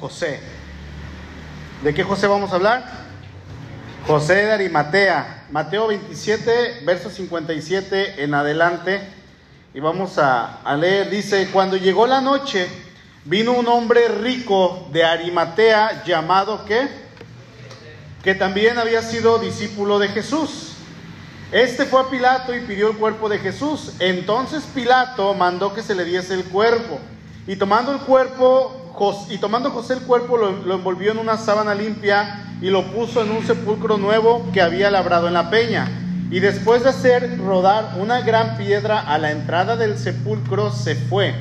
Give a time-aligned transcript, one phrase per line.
[0.00, 0.40] José.
[1.84, 2.84] ¿De qué José vamos a hablar?
[4.06, 9.00] José de Arimatea, Mateo 27, verso 57 en adelante.
[9.74, 12.66] Y vamos a, leer, dice, cuando llegó la noche,
[13.26, 16.88] vino un hombre rico de Arimatea llamado ¿qué?
[18.24, 20.72] Que también había sido discípulo de Jesús.
[21.52, 23.92] Este fue a Pilato y pidió el cuerpo de Jesús.
[23.98, 26.98] Entonces Pilato mandó que se le diese el cuerpo.
[27.46, 28.79] Y tomando el cuerpo,
[29.30, 33.30] y tomando José el cuerpo, lo, envolvió en una sábana limpia y lo puso en
[33.30, 35.88] un sepulcro nuevo que había labrado en la peña.
[36.30, 41.34] Y después de hacer rodar una gran piedra a la entrada del sepulcro, se fue.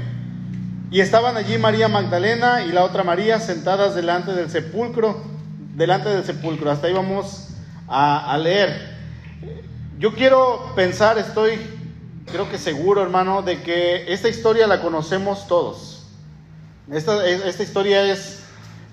[0.91, 5.21] Y estaban allí María Magdalena y la otra María sentadas delante del sepulcro,
[5.75, 6.71] delante del sepulcro.
[6.71, 7.49] Hasta ahí vamos
[7.87, 8.97] a leer.
[9.99, 11.59] Yo quiero pensar, estoy
[12.31, 15.98] creo que seguro, hermano, de que esta historia la conocemos todos.
[16.91, 18.39] Esta, esta historia es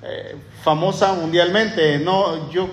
[0.03, 1.99] eh, famosa mundialmente.
[1.99, 2.69] No, yo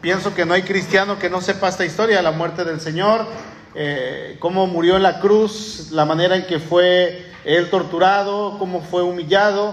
[0.00, 3.26] pienso que no hay cristiano que no sepa esta historia, la muerte del Señor,
[3.76, 9.02] eh, cómo murió en la cruz, la manera en que fue él torturado, cómo fue
[9.02, 9.72] humillado.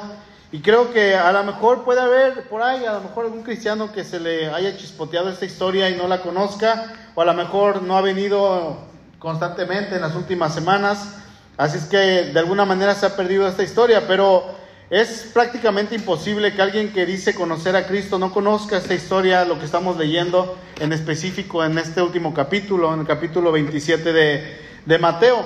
[0.51, 3.91] Y creo que a lo mejor puede haber por ahí, a lo mejor algún cristiano
[3.91, 7.81] que se le haya chispoteado esta historia y no la conozca, o a lo mejor
[7.81, 8.77] no ha venido
[9.17, 11.15] constantemente en las últimas semanas.
[11.57, 16.53] Así es que de alguna manera se ha perdido esta historia, pero es prácticamente imposible
[16.53, 20.57] que alguien que dice conocer a Cristo no conozca esta historia, lo que estamos leyendo
[20.79, 25.43] en específico en este último capítulo, en el capítulo 27 de, de Mateo.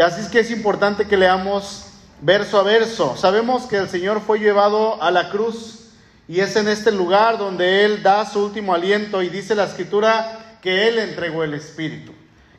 [0.00, 1.86] Así es que es importante que leamos
[2.20, 3.16] verso a verso.
[3.16, 5.90] Sabemos que el Señor fue llevado a la cruz
[6.28, 10.58] y es en este lugar donde Él da su último aliento y dice la escritura
[10.62, 12.12] que Él entregó el Espíritu,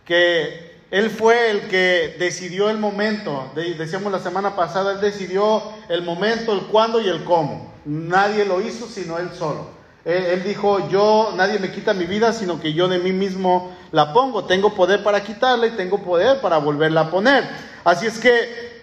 [0.03, 0.64] que
[0.95, 6.53] Él fue el que decidió el momento, decíamos la semana pasada, Él decidió el momento,
[6.53, 7.73] el cuándo y el cómo.
[7.83, 9.67] Nadie lo hizo sino Él solo.
[10.05, 14.13] Él, dijo, yo, nadie me quita mi vida, sino que yo de mí mismo la
[14.13, 14.45] pongo.
[14.45, 17.43] Tengo poder para quitarla y tengo poder para volverla a poner.
[17.83, 18.81] Así es que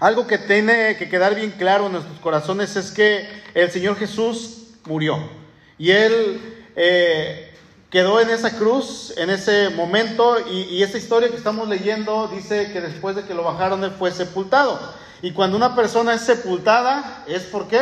[0.00, 4.68] algo que tiene que quedar bien claro en nuestros corazones es que el Señor Jesús
[4.86, 5.18] murió
[5.76, 6.40] y Él
[6.76, 7.51] eh,
[7.92, 12.72] quedó en esa cruz en ese momento y, y, esta historia que estamos leyendo dice
[12.72, 14.80] que después de que lo bajaron Él fue sepultado.
[15.20, 17.78] Y cuando una persona es sepultada, ¿es por qué?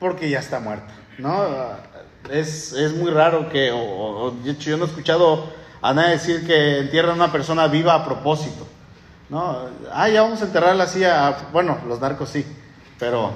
[0.00, 1.46] Porque ya está muerta, ¿no?
[2.30, 6.44] Es, es muy raro que, o, de hecho yo no he escuchado a nadie decir
[6.44, 8.66] que entierran a una persona viva a propósito.
[9.30, 11.02] No, ah, ya vamos a enterrarla así
[11.52, 12.44] bueno, los narcos sí,
[12.98, 13.30] pero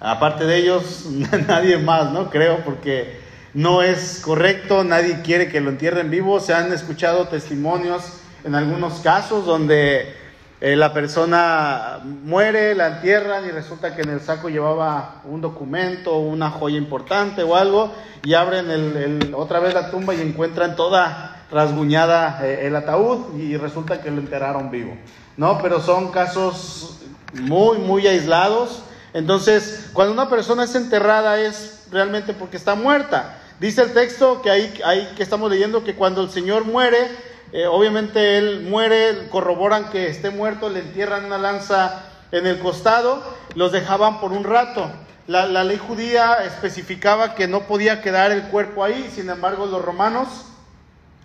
[0.00, 1.06] aparte de ellos,
[1.46, 2.30] nadie más, ¿no?
[2.30, 3.25] Creo, porque
[3.56, 6.40] no es correcto, nadie quiere que lo entierren vivo.
[6.40, 8.02] Se han escuchado testimonios
[8.44, 10.14] en algunos casos donde
[10.60, 16.18] eh, la persona muere, la entierran y resulta que en el saco llevaba un documento,
[16.18, 22.46] una joya importante o algo, y abren otra vez la tumba y encuentran toda rasguñada
[22.46, 24.94] eh, el ataúd y resulta que lo enterraron vivo.
[25.38, 26.98] No, pero son casos
[27.32, 28.82] muy, muy aislados.
[29.14, 33.38] Entonces, cuando una persona es enterrada es realmente porque está muerta.
[33.60, 37.08] Dice el texto que ahí, que estamos leyendo que cuando el Señor muere,
[37.52, 43.22] eh, obviamente Él muere, corroboran que esté muerto, le entierran una lanza en el costado,
[43.54, 44.90] los dejaban por un rato.
[45.26, 49.82] La, la ley judía especificaba que no podía quedar el cuerpo ahí, sin embargo los
[49.82, 50.28] romanos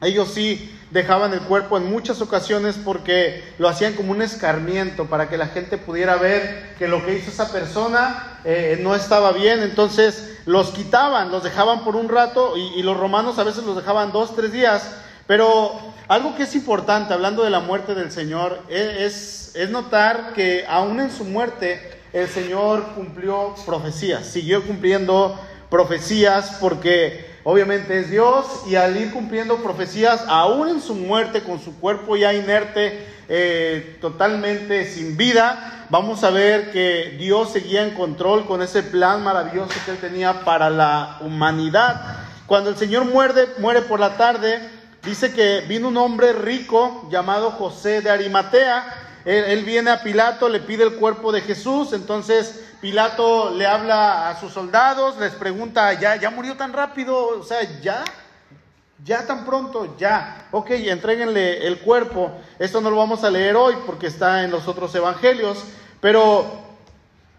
[0.01, 5.29] ellos sí dejaban el cuerpo en muchas ocasiones porque lo hacían como un escarmiento para
[5.29, 9.61] que la gente pudiera ver que lo que hizo esa persona eh, no estaba bien.
[9.61, 14.11] Entonces los quitaban, los dejaban por un rato y, los romanos a veces los dejaban
[14.11, 14.95] dos, tres días.
[15.27, 20.65] Pero algo que es importante, hablando de la muerte del Señor, es, es notar que
[20.67, 28.45] aún en su muerte el Señor cumplió profecías, siguió cumpliendo profecías porque obviamente es Dios
[28.67, 33.97] y al ir cumpliendo profecías, aún en su muerte, con su cuerpo ya inerte, eh,
[34.01, 39.73] totalmente sin vida, vamos a ver que Dios seguía en control con ese plan maravilloso
[39.85, 42.01] que él tenía para la humanidad.
[42.45, 44.59] Cuando el Señor muere, muere por la tarde,
[45.03, 49.07] dice que vino un hombre rico llamado José de Arimatea.
[49.23, 54.39] Él viene a Pilato, le pide el cuerpo de Jesús, entonces Pilato le habla a
[54.39, 57.39] sus soldados, les pregunta, ¿ya, ya murió tan rápido?
[57.39, 58.03] O sea, ¿ya?
[59.03, 59.95] ¿Ya tan pronto?
[59.97, 60.47] Ya.
[60.51, 62.31] Ok, entréguenle el cuerpo.
[62.59, 65.63] Esto no lo vamos a leer hoy porque está en los otros evangelios,
[65.99, 66.71] pero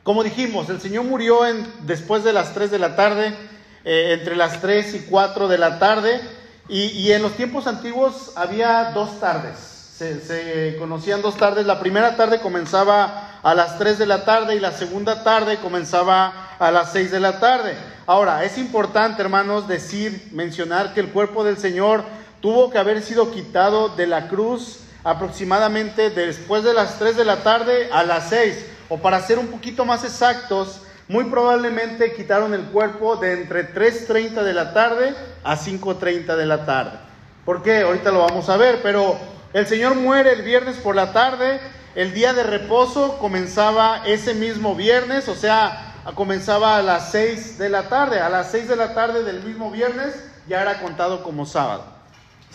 [0.02, 1.40] como dijimos, el Señor murió
[1.80, 3.36] después de las 3 de la tarde,
[3.84, 6.20] eh, entre las 3 y 4 de la tarde,
[6.68, 9.58] y, en los tiempos antiguos había dos tardes.
[9.58, 11.66] Se, conocían dos tardes.
[11.66, 16.56] La primera tarde comenzaba a las 3 de la tarde y la segunda tarde comenzaba
[16.58, 17.76] a las 6 de la tarde.
[18.06, 22.04] Ahora, es importante, hermanos, decir, mencionar que el cuerpo del Señor
[22.40, 27.36] tuvo que haber sido quitado de la cruz aproximadamente después de las 3 de la
[27.38, 32.62] tarde a las 6, o para ser un poquito más exactos, muy probablemente quitaron el
[32.66, 36.98] cuerpo de entre 3.30 de la tarde a 5.30 de la tarde.
[37.44, 37.80] ¿Por qué?
[37.80, 39.18] Ahorita lo vamos a ver, pero
[39.52, 41.60] el Señor muere el viernes por la tarde,
[41.94, 47.68] el día de reposo comenzaba ese mismo viernes, o sea, comenzaba a las 6 de
[47.68, 50.14] la tarde, a las 6 de la tarde del mismo viernes
[50.48, 51.84] ya era contado como sábado.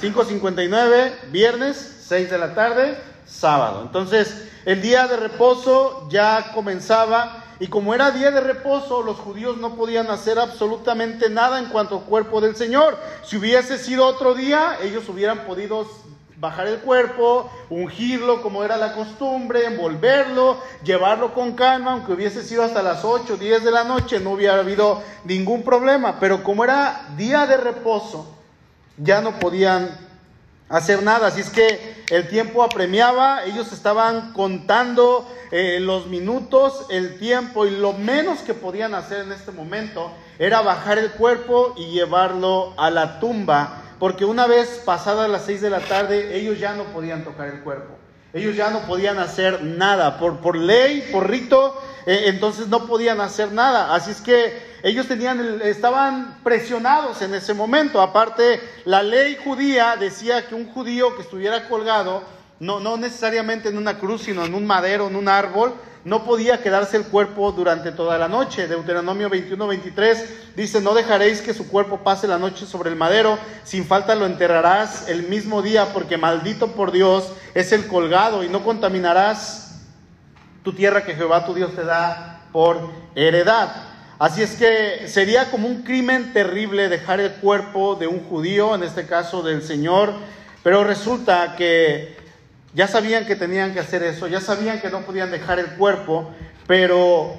[0.01, 3.81] 5.59, viernes, 6 de la tarde, sábado.
[3.81, 9.57] Entonces, el día de reposo ya comenzaba y como era día de reposo, los judíos
[9.57, 12.97] no podían hacer absolutamente nada en cuanto al cuerpo del Señor.
[13.23, 15.87] Si hubiese sido otro día, ellos hubieran podido
[16.39, 22.63] bajar el cuerpo, ungirlo como era la costumbre, envolverlo, llevarlo con calma, aunque hubiese sido
[22.63, 26.19] hasta las 8, 10 de la noche, no hubiera habido ningún problema.
[26.19, 28.35] Pero como era día de reposo,
[28.97, 29.89] ya no podían
[30.69, 31.27] hacer nada.
[31.27, 37.71] Así es que el tiempo apremiaba, ellos estaban contando eh, los minutos, el tiempo, y
[37.71, 42.91] lo menos que podían hacer en este momento era bajar el cuerpo y llevarlo a
[42.91, 47.23] la tumba, porque una vez pasadas las seis de la tarde, ellos ya no podían
[47.23, 47.95] tocar el cuerpo.
[48.33, 53.21] Ellos ya no podían hacer nada, por, por ley, por rito, eh, entonces no podían
[53.21, 53.95] hacer nada.
[53.95, 58.01] Así es que ellos tenían, estaban presionados en ese momento.
[58.01, 62.21] Aparte, la ley judía decía que un judío que estuviera colgado,
[62.59, 65.73] no, no necesariamente en una cruz, sino en un madero, en un árbol,
[66.07, 68.69] no podía quedarse el cuerpo durante toda la noche.
[68.69, 73.37] Deuteronomio 21, 23 dice, no dejaréis que su cuerpo pase la noche sobre el madero,
[73.65, 78.47] sin falta lo enterrarás el mismo día, porque maldito por Dios es el colgado, y
[78.47, 79.81] no contaminarás
[80.63, 83.75] tu tierra que Jehová tu Dios te da por heredad.
[84.17, 88.83] Así es que sería como un crimen terrible dejar el cuerpo de un judío, en
[88.83, 90.13] este caso del Señor,
[90.63, 92.16] pero resulta que
[92.73, 96.31] ya sabían que tenían que hacer eso, ya sabían que no podían dejar el cuerpo,
[96.67, 97.35] pero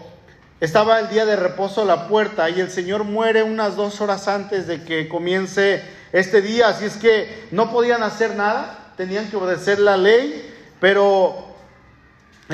[0.61, 4.27] estaba el día de reposo a la puerta y el Señor muere unas dos horas
[4.27, 5.83] antes de que comience
[6.13, 11.49] este día, así es que no podían hacer nada, tenían que obedecer la ley, pero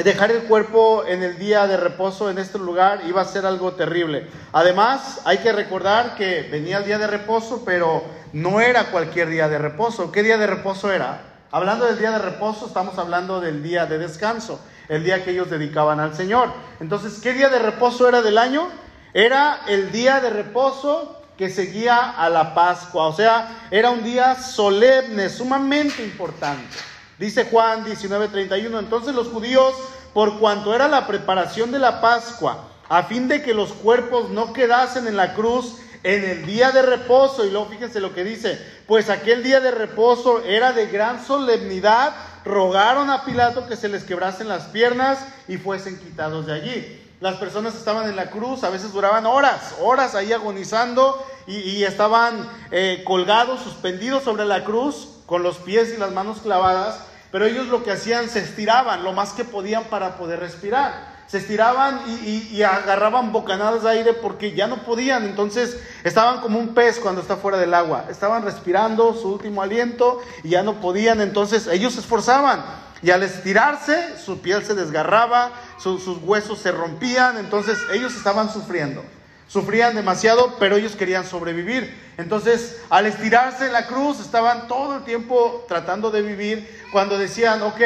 [0.03, 3.75] dejar el cuerpo en el día de reposo en este lugar iba a ser algo
[3.75, 4.27] terrible.
[4.53, 9.49] Además, hay que recordar que venía el día de reposo, pero no era cualquier día
[9.49, 10.11] de reposo.
[10.11, 11.34] ¿Qué día de reposo era?
[11.55, 14.59] Hablando del día de reposo, estamos hablando del día de descanso,
[14.89, 16.49] el día que ellos dedicaban al Señor.
[16.81, 18.67] Entonces, ¿qué día de reposo era del año?
[19.13, 24.35] Era el día de reposo que seguía a la Pascua, o sea, era un día
[24.35, 26.77] solemne, sumamente importante.
[27.21, 29.75] Dice Juan 19:31, entonces los judíos,
[30.13, 34.53] por cuanto era la preparación de la Pascua, a fin de que los cuerpos no
[34.53, 38.61] quedasen en la cruz en el día de reposo, y luego fíjense lo que dice,
[38.87, 42.15] pues aquel día de reposo era de gran solemnidad,
[42.45, 45.19] rogaron a Pilato que se les quebrasen las piernas
[45.49, 47.01] y fuesen quitados de allí.
[47.21, 52.51] Las personas estaban en la cruz, a veces duraban horas, horas ahí agonizando y, estaban
[52.71, 57.01] eh, colgados, suspendidos sobre la cruz con los pies y las manos clavadas,
[57.33, 61.14] pero ellos lo que hacían, se estiraban lo más que podían para poder respirar.
[61.27, 66.75] Se estiraban y, agarraban bocanadas de aire porque ya no podían, entonces estaban como un
[66.75, 71.21] pez cuando está fuera del agua, estaban respirando su último aliento y ya no podían,
[71.21, 72.63] entonces ellos se esforzaban
[73.03, 79.05] y al estirarse su piel se desgarraba, sus huesos se rompían, entonces ellos estaban sufriendo.
[79.47, 81.95] Sufrían demasiado, pero ellos querían sobrevivir.
[82.17, 86.83] Entonces, al estirarse en la cruz, estaban todo el tiempo tratando de vivir.
[86.93, 87.81] Cuando decían, ok,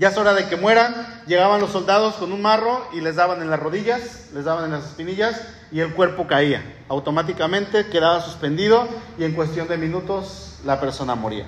[0.00, 0.94] ya es hora de que mueran,
[1.26, 4.70] llegaban los soldados con un marro y les daban en las rodillas, les daban en
[4.70, 5.38] las espinillas
[5.70, 6.64] y el cuerpo caía.
[6.88, 8.88] Automáticamente quedaba suspendido
[9.18, 11.44] y en cuestión de minutos la persona moría.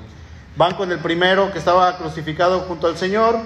[0.57, 3.39] Van con el primero que estaba crucificado junto al Señor,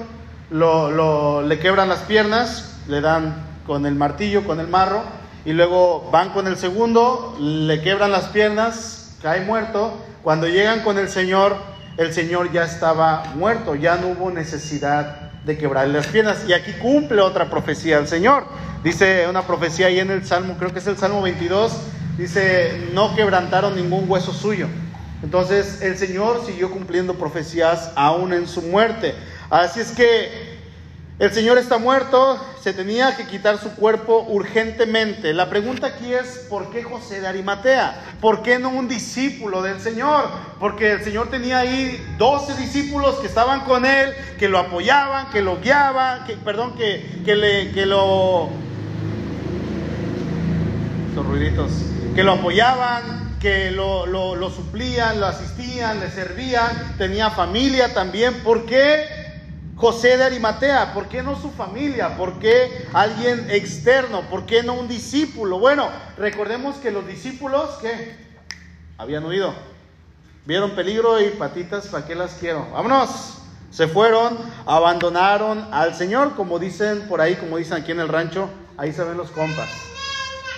[0.50, 5.04] lo, le quebran las piernas, le dan con el martillo, con el marro,
[5.44, 9.96] y luego van con el segundo, le quebran las piernas, cae muerto.
[10.24, 11.56] Cuando llegan con el Señor,
[11.96, 16.44] el Señor ya estaba muerto, ya no hubo necesidad de quebrarle las piernas.
[16.46, 18.44] Y aquí cumple otra profecía el Señor.
[18.82, 21.72] Dice una profecía ahí en el Salmo, creo que es el Salmo 22,
[22.18, 24.68] dice, no quebrantaron ningún hueso suyo.
[25.22, 29.14] Entonces el Señor siguió cumpliendo profecías aún en su muerte.
[29.50, 30.55] Así es que
[31.18, 35.32] el Señor está muerto, se tenía que quitar su cuerpo urgentemente.
[35.32, 38.16] La pregunta aquí es, ¿por qué José de Arimatea?
[38.20, 40.28] ¿Por qué no un discípulo del Señor?
[40.60, 45.40] Porque el Señor tenía ahí 12 discípulos que estaban con él, que lo apoyaban, que
[45.40, 48.50] lo guiaban, que, perdón, que, que, le, que lo
[51.08, 51.72] estos ruiditos,
[52.14, 58.34] que lo apoyaban, que lo, lo, suplían, lo asistían, le servían, tenía familia también.
[58.42, 59.25] ¿Por qué
[59.76, 60.94] José de Arimatea?
[60.94, 62.16] ¿Por qué no su familia?
[62.16, 64.22] ¿Por qué alguien externo?
[64.30, 65.58] ¿Por qué no un discípulo?
[65.58, 68.16] Bueno, recordemos que los discípulos, ¿qué?
[68.96, 69.54] Habían huido.
[70.46, 72.66] Vieron peligro y patitas, ¿para qué las quiero?
[72.72, 73.38] Vámonos.
[73.70, 78.48] Se fueron, abandonaron al Señor, como dicen por ahí, como dicen aquí en el rancho,
[78.78, 79.68] ahí se ven los compas.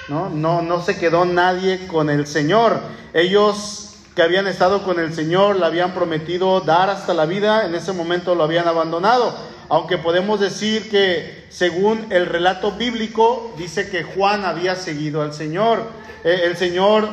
[0.09, 0.29] ¿no?
[0.29, 2.81] No, no se quedó nadie con el Señor.
[3.13, 3.88] Ellos
[4.19, 7.93] que habían estado con el Señor, le habían prometido dar hasta la vida, en ese
[7.93, 9.33] momento lo habían abandonado.
[9.69, 15.85] Aunque podemos decir que según el relato bíblico, dice que Juan había seguido al Señor.
[16.25, 17.09] Eh, el Señor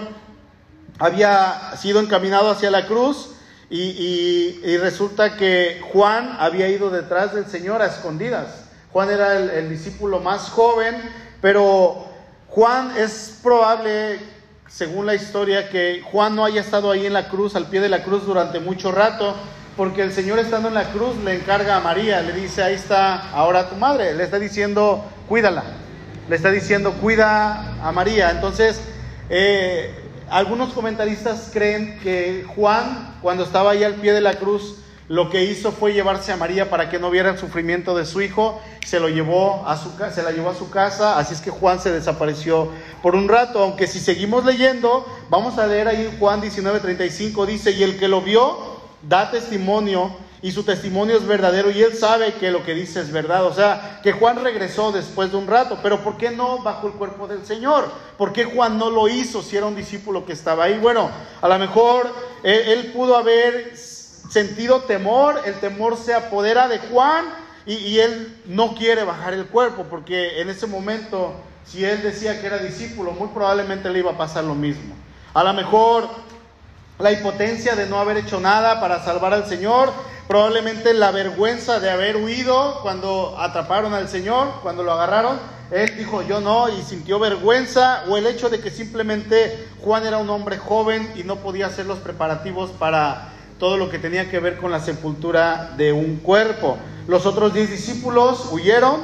[0.98, 3.36] había sido encaminado hacia la cruz
[3.70, 8.66] y, resulta que Juan había ido detrás del Señor a escondidas.
[8.92, 10.96] Juan era el discípulo más joven,
[11.40, 12.08] pero
[12.48, 14.20] Juan es probable,
[14.68, 17.90] según la historia, que Juan no haya estado ahí en la cruz, al pie de
[17.90, 19.36] la cruz durante mucho rato,
[19.78, 23.32] porque el Señor estando en la cruz le encarga a María, le dice, ahí está
[23.32, 25.64] ahora tu madre, le está diciendo, cuídala,
[26.30, 28.32] le está diciendo, cuida a María.
[28.32, 28.82] Entonces,
[29.30, 29.94] eh,
[30.30, 35.44] algunos comentaristas creen que Juan, cuando estaba ahí al pie de la cruz, lo que
[35.44, 39.00] hizo fue llevarse a María para que no viera el sufrimiento de su hijo, se
[39.00, 41.92] lo llevó a su se la llevó a su casa, así es que Juan se
[41.92, 42.70] desapareció
[43.04, 47.84] por un rato, aunque si seguimos leyendo, vamos a leer ahí Juan 19:35 dice, "Y
[47.84, 48.58] el que lo vio
[49.04, 53.12] da testimonio y su testimonio es verdadero y él sabe que lo que dice es
[53.12, 56.88] verdad." O sea, que Juan regresó después de un rato, pero ¿por qué no bajo
[56.88, 57.92] el cuerpo del Señor?
[58.18, 60.80] ¿Por qué Juan no lo hizo si era un discípulo que estaba ahí?
[60.80, 63.76] Bueno, a lo mejor él, él pudo haber
[64.30, 67.26] sentido temor, el temor se apodera de Juan
[67.66, 71.34] y, él no quiere bajar el cuerpo porque en ese momento,
[71.66, 74.96] si él decía que era discípulo, muy probablemente le iba a pasar lo mismo.
[75.34, 76.08] A lo mejor
[77.00, 79.92] la impotencia de no haber hecho nada para salvar al Señor,
[80.28, 85.40] probablemente la vergüenza de haber huido cuando atraparon al Señor, cuando lo agarraron,
[85.72, 90.20] él dijo yo no y sintió vergüenza, o el hecho de que simplemente Juan era
[90.20, 94.40] un hombre joven y no podía hacer los preparativos para todo lo que tenía que
[94.40, 96.78] ver con la sepultura de un cuerpo.
[97.08, 99.00] Los otros diez discípulos huyeron,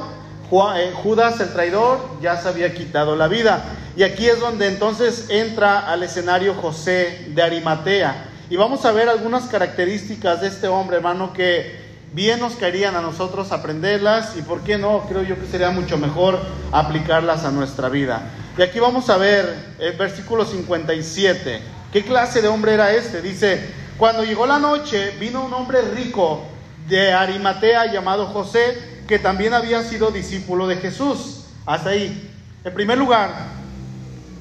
[0.76, 3.64] eh, Judas el traidor ya se había quitado la vida.
[3.96, 8.26] Y aquí es donde entonces entra al escenario José de Arimatea.
[8.50, 11.80] Y vamos a ver algunas características de este hombre, hermano, que
[12.12, 15.96] bien nos caerían a nosotros aprenderlas y por qué no, creo yo que sería mucho
[15.96, 16.38] mejor
[16.70, 18.30] aplicarlas a nuestra vida.
[18.58, 21.60] Y aquí vamos a ver el versículo 57.
[21.90, 23.22] ¿Qué clase de hombre era este?
[23.22, 23.66] Dice,
[24.02, 26.42] cuando llegó la noche, vino un hombre rico
[26.88, 31.44] de Arimatea llamado José, que también había sido discípulo de Jesús.
[31.64, 32.34] Hasta ahí.
[32.64, 33.30] En primer lugar,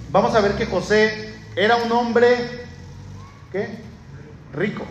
[0.10, 2.66] vamos a ver que José era un hombre
[4.52, 4.84] rico,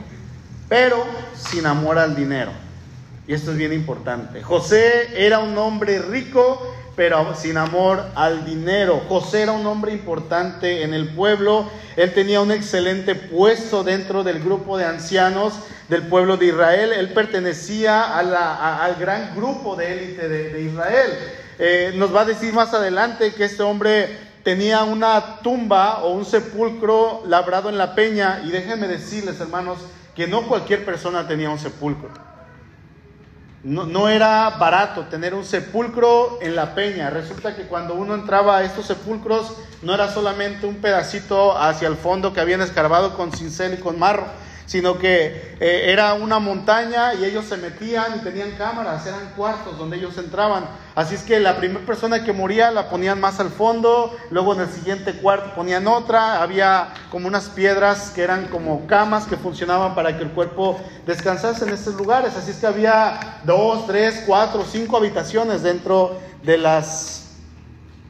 [0.68, 2.52] pero sin amor al dinero.
[3.30, 4.42] Y esto es bien importante.
[4.42, 9.02] José era un hombre rico, pero sin amor al dinero.
[9.08, 14.40] José era un hombre importante en el pueblo, él tenía un excelente puesto dentro del
[14.42, 15.54] grupo de ancianos
[15.88, 21.10] del pueblo de Israel, él pertenecía al gran grupo de élite de, Israel.
[21.60, 24.08] Eh, nos va a decir más adelante que este hombre
[24.42, 29.78] tenía una tumba o un sepulcro labrado en la peña y déjenme decirles hermanos
[30.16, 32.29] que no cualquier persona tenía un sepulcro.
[33.62, 37.10] No, era barato tener un sepulcro en la peña.
[37.10, 39.52] Resulta que cuando uno entraba a estos sepulcros
[39.82, 43.98] no era solamente un pedacito hacia el fondo que habían escarbado con cincel y con
[43.98, 44.24] marro,
[44.70, 49.76] sino que eh, era una montaña y ellos se metían y tenían cámaras, eran cuartos
[49.76, 50.64] donde ellos entraban.
[50.94, 54.60] Así es que la primera persona que moría la ponían más al fondo, luego en
[54.60, 59.96] el siguiente cuarto ponían otra, había como unas piedras que eran como camas que funcionaban
[59.96, 62.36] para que el cuerpo descansase en estos lugares.
[62.36, 67.32] Así es que había dos, tres, cuatro, cinco habitaciones dentro de las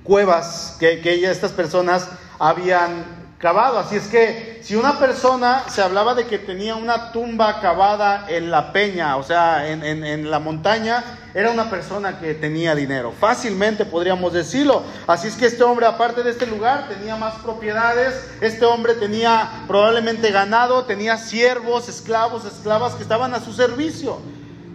[0.04, 2.06] cuevas que, que estas personas
[2.38, 3.78] habían cavado.
[3.78, 8.50] Así es que si una persona se hablaba de que tenía una tumba cavada en
[8.50, 13.12] la peña, o sea, en, la montaña, era una persona que tenía dinero.
[13.18, 14.82] Fácilmente podríamos decirlo.
[15.06, 18.28] Así es que este hombre, aparte de este lugar, tenía más propiedades.
[18.42, 24.18] Este hombre tenía probablemente ganado, tenía siervos, esclavos, esclavas que estaban a su servicio.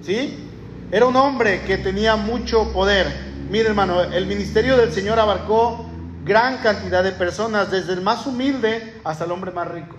[0.03, 0.49] ¿Sí?
[0.91, 3.35] Era un hombre que tenía mucho poder.
[3.49, 5.84] Mire, hermano, el ministerio del Señor abarcó
[6.25, 9.95] gran cantidad de personas, desde el más humilde hasta el hombre más rico.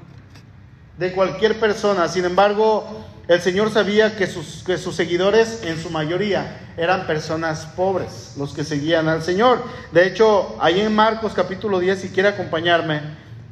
[0.99, 2.09] De cualquier persona.
[2.09, 7.67] Sin embargo, el Señor sabía que sus, que sus seguidores, en su mayoría, eran personas
[7.77, 9.63] pobres los que seguían al Señor.
[9.93, 13.03] De hecho, ahí en Marcos capítulo 10, si quiere acompañarme,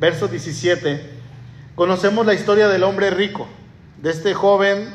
[0.00, 1.10] verso 17,
[1.76, 3.46] conocemos la historia del hombre rico,
[4.02, 4.88] de este joven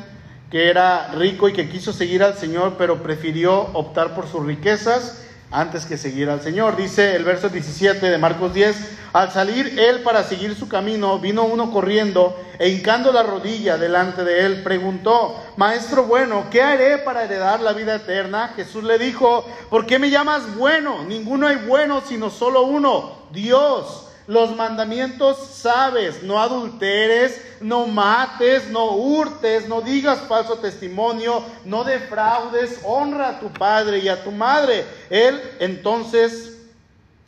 [0.50, 5.24] que era rico y que quiso seguir al Señor, pero prefirió optar por sus riquezas
[5.50, 6.76] antes que seguir al Señor.
[6.76, 8.76] Dice el verso 17 de Marcos 10,
[9.12, 14.22] al salir él para seguir su camino, vino uno corriendo e hincando la rodilla delante
[14.22, 18.52] de él, preguntó, Maestro bueno, ¿qué haré para heredar la vida eterna?
[18.54, 21.04] Jesús le dijo, ¿por qué me llamas bueno?
[21.04, 24.09] Ninguno hay bueno sino solo uno, Dios.
[24.30, 32.78] Los mandamientos sabes, no adulteres, no mates, no hurtes, no digas falso testimonio, no defraudes,
[32.84, 34.84] honra a tu padre y a tu madre.
[35.10, 36.58] Él entonces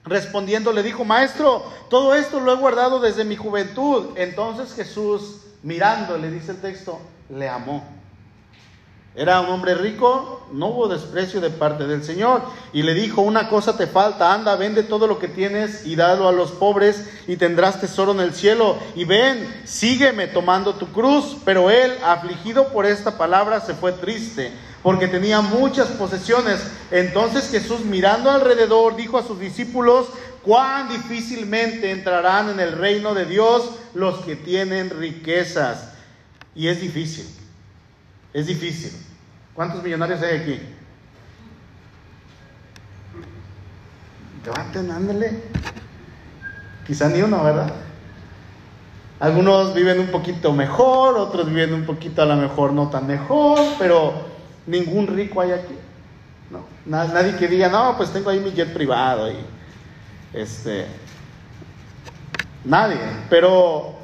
[0.05, 4.11] respondiendo le dijo, maestro, todo esto lo he guardado desde mi juventud.
[4.15, 7.83] Entonces Jesús, mirando, le dice el texto, le amó.
[9.15, 12.43] Era un hombre rico, no hubo desprecio de parte del Señor.
[12.73, 16.29] Y le dijo, una cosa te falta, anda, vende todo lo que tienes y dalo
[16.29, 18.79] a los pobres y tendrás tesoro en el cielo.
[18.95, 21.37] Y ven, sígueme tomando tu cruz.
[21.45, 24.51] Pero él, afligido por esta palabra, se fue triste,
[24.83, 26.61] porque tenía muchas posesiones.
[26.91, 30.07] Entonces Jesús, mirando alrededor, dijo a sus discípulos,
[30.43, 35.91] cuán difícilmente entrarán en el reino de Dios los que tienen riquezas.
[36.55, 37.27] Y es difícil.
[38.33, 38.93] Es difícil.
[39.55, 40.61] ¿Cuántos millonarios hay aquí?
[44.45, 45.43] Levanten, ándale.
[46.87, 47.73] Quizá ni uno, ¿verdad?
[49.21, 53.59] Algunos viven un poquito mejor, otros viven un poquito a lo mejor no tan mejor,
[53.79, 54.15] pero
[54.67, 55.77] ningún rico hay aquí.
[56.51, 59.37] No, nadie que diga, no, pues tengo ahí mi jet privado y
[60.33, 60.87] este
[62.65, 62.99] nadie,
[63.31, 63.95] pero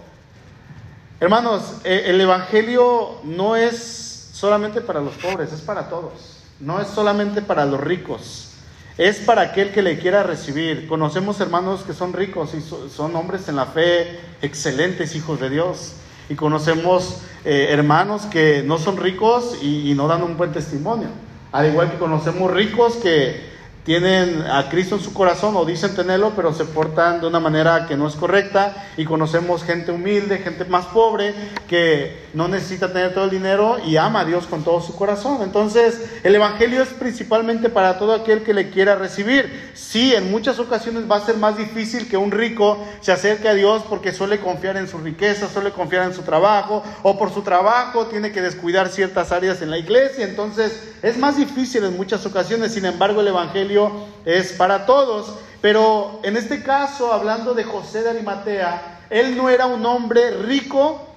[1.20, 4.07] hermanos, e, el evangelio no es
[4.38, 6.12] solamente para los pobres, es para todos.
[6.60, 8.52] No es solamente para los ricos,
[8.96, 10.86] es para aquel que le quiera recibir.
[10.86, 15.94] Conocemos hermanos que son ricos y son hombres en la fe, excelentes hijos de Dios.
[16.28, 21.08] Y conocemos eh, hermanos que no son ricos y, y no dan un buen testimonio.
[21.50, 23.48] Al igual que conocemos ricos que
[23.88, 27.86] tienen a Cristo en su corazón o dicen tenerlo, pero se portan de una manera
[27.86, 31.34] que no es correcta y conocemos gente humilde, gente más pobre
[31.66, 35.42] que no necesita tener todo el dinero y ama a Dios con todo su corazón.
[35.42, 39.70] Entonces, el Evangelio es principalmente para todo aquel que le quiera recibir.
[39.74, 43.54] Sí, en muchas ocasiones va a ser más difícil que un rico se acerque a
[43.54, 47.42] Dios porque suele confiar en su riqueza, suele confiar en su trabajo o por su
[47.42, 50.24] trabajo tiene que descuidar ciertas áreas en la iglesia.
[50.24, 52.74] Entonces, es más difícil en muchas ocasiones.
[52.74, 53.90] Sin embargo, el Evangelio
[54.24, 55.38] es para todos.
[55.60, 61.07] Pero en este caso, hablando de José de Arimatea, él no era un hombre rico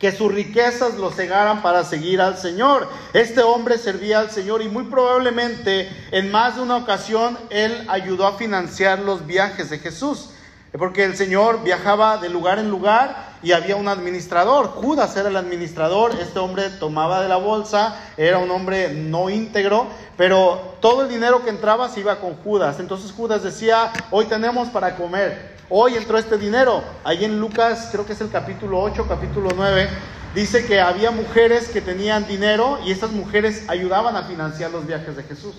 [0.00, 2.88] que sus riquezas lo cegaran para seguir al Señor.
[3.12, 8.26] Este hombre servía al Señor y muy probablemente en más de una ocasión él ayudó
[8.26, 10.30] a financiar los viajes de Jesús.
[10.78, 14.66] Porque el Señor viajaba de lugar en lugar y había un administrador.
[14.68, 16.12] Judas era el administrador.
[16.20, 21.42] Este hombre tomaba de la bolsa, era un hombre no íntegro, pero todo el dinero
[21.44, 22.80] que entraba se iba con Judas.
[22.80, 25.56] Entonces Judas decía, hoy tenemos para comer.
[25.68, 26.82] Hoy entró este dinero.
[27.04, 29.88] Ahí en Lucas, creo que es el capítulo 8, capítulo 9,
[30.34, 35.16] dice que había mujeres que tenían dinero y estas mujeres ayudaban a financiar los viajes
[35.16, 35.54] de Jesús.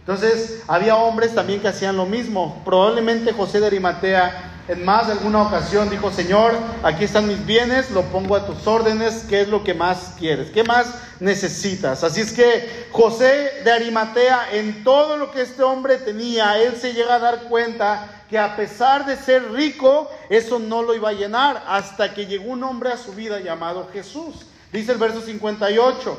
[0.00, 2.62] Entonces, había hombres también que hacían lo mismo.
[2.64, 6.52] Probablemente José de Arimatea en más de alguna ocasión dijo, Señor,
[6.82, 10.50] aquí están mis bienes, lo pongo a tus órdenes, ¿qué es lo que más quieres?
[10.50, 12.04] ¿Qué más necesitas?
[12.04, 16.92] Así es que José de Arimatea, en todo lo que este hombre tenía, él se
[16.92, 21.14] llega a dar cuenta que a pesar de ser rico, eso no lo iba a
[21.14, 24.44] llenar hasta que llegó un hombre a su vida llamado Jesús.
[24.70, 26.18] Dice el verso 58.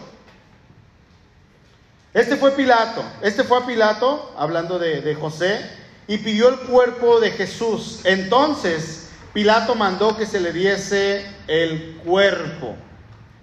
[2.12, 5.62] Este fue Pilato, este fue a Pilato, hablando de, José,
[6.10, 8.02] y pidió el cuerpo de Jesús.
[8.04, 12.76] Entonces, Pilato mandó que se le diese el cuerpo.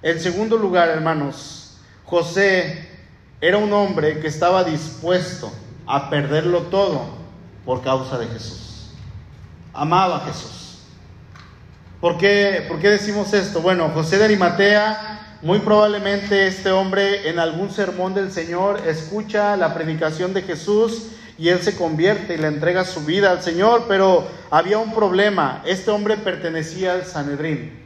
[0.03, 2.91] En segundo lugar, hermanos, José
[3.41, 5.53] era un hombre que estaba dispuesto
[5.87, 7.07] a perderlo todo
[7.65, 8.91] por causa de Jesús.
[9.73, 10.81] Amaba a Jesús.
[12.01, 13.61] ¿Por qué, ¿Por qué decimos esto?
[13.61, 19.73] Bueno, José de Arimatea muy probablemente este hombre en algún sermón del Señor escucha la
[19.73, 24.27] predicación de Jesús y él se convierte y le entrega su vida al Señor, pero
[24.51, 25.63] había un problema.
[25.67, 27.85] Este hombre pertenecía al Sanedrín.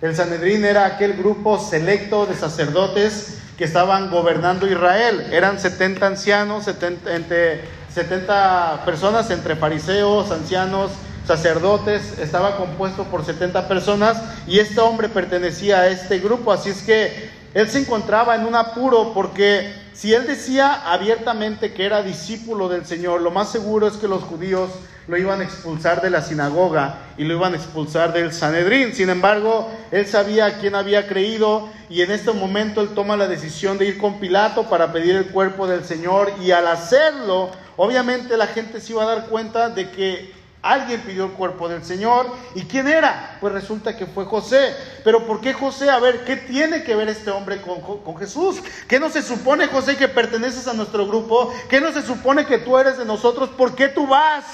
[0.00, 5.26] El Sanedrín era aquel grupo selecto de sacerdotes que estaban gobernando Israel.
[5.30, 7.60] Eran 70 ancianos, 70, entre
[7.92, 10.90] 70 personas entre fariseos, ancianos,
[11.26, 16.82] sacerdotes, estaba compuesto por 70 personas y este hombre pertenecía a este grupo, así es
[16.82, 22.70] que él se encontraba en un apuro porque si él decía abiertamente que era discípulo
[22.70, 24.70] del Señor, lo más seguro es que los judíos
[25.06, 28.94] lo iban a expulsar de la sinagoga y lo iban a expulsar del Sanedrín.
[28.94, 33.28] Sin embargo, él sabía a quién había creído y en este momento él toma la
[33.28, 38.38] decisión de ir con Pilato para pedir el cuerpo del Señor y al hacerlo, obviamente
[38.38, 42.26] la gente se iba a dar cuenta de que Alguien pidió el cuerpo del Señor.
[42.54, 43.38] ¿Y quién era?
[43.40, 44.76] Pues resulta que fue José.
[45.04, 45.88] Pero ¿por qué José?
[45.88, 48.60] A ver, ¿qué tiene que ver este hombre con, con, Jesús?
[48.86, 51.52] ¿Qué no se supone, José, que perteneces a nuestro grupo?
[51.70, 53.48] ¿Qué no se supone que tú eres de nosotros?
[53.50, 54.44] ¿Por qué tú vas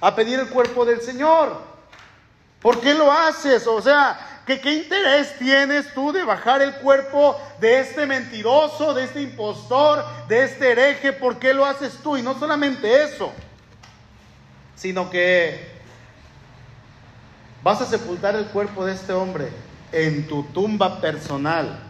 [0.00, 1.56] a pedir el cuerpo del Señor?
[2.60, 3.64] ¿Por qué lo haces?
[3.68, 9.04] O sea, ¿qué, ¿qué interés tienes tú de bajar el cuerpo de este mentiroso, de
[9.04, 11.12] este impostor, de este hereje?
[11.12, 12.16] ¿Por qué lo haces tú?
[12.16, 13.32] Y no solamente eso
[14.76, 15.68] sino que
[17.62, 19.48] vas a sepultar el cuerpo de este hombre
[19.92, 21.80] en tu tumba personal,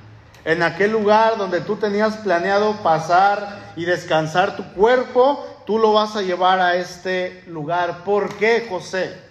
[0.44, 6.14] en aquel lugar donde tú tenías planeado pasar y descansar tu cuerpo, tú lo vas
[6.16, 8.04] a llevar a este lugar.
[8.04, 9.24] ¿Por qué, José?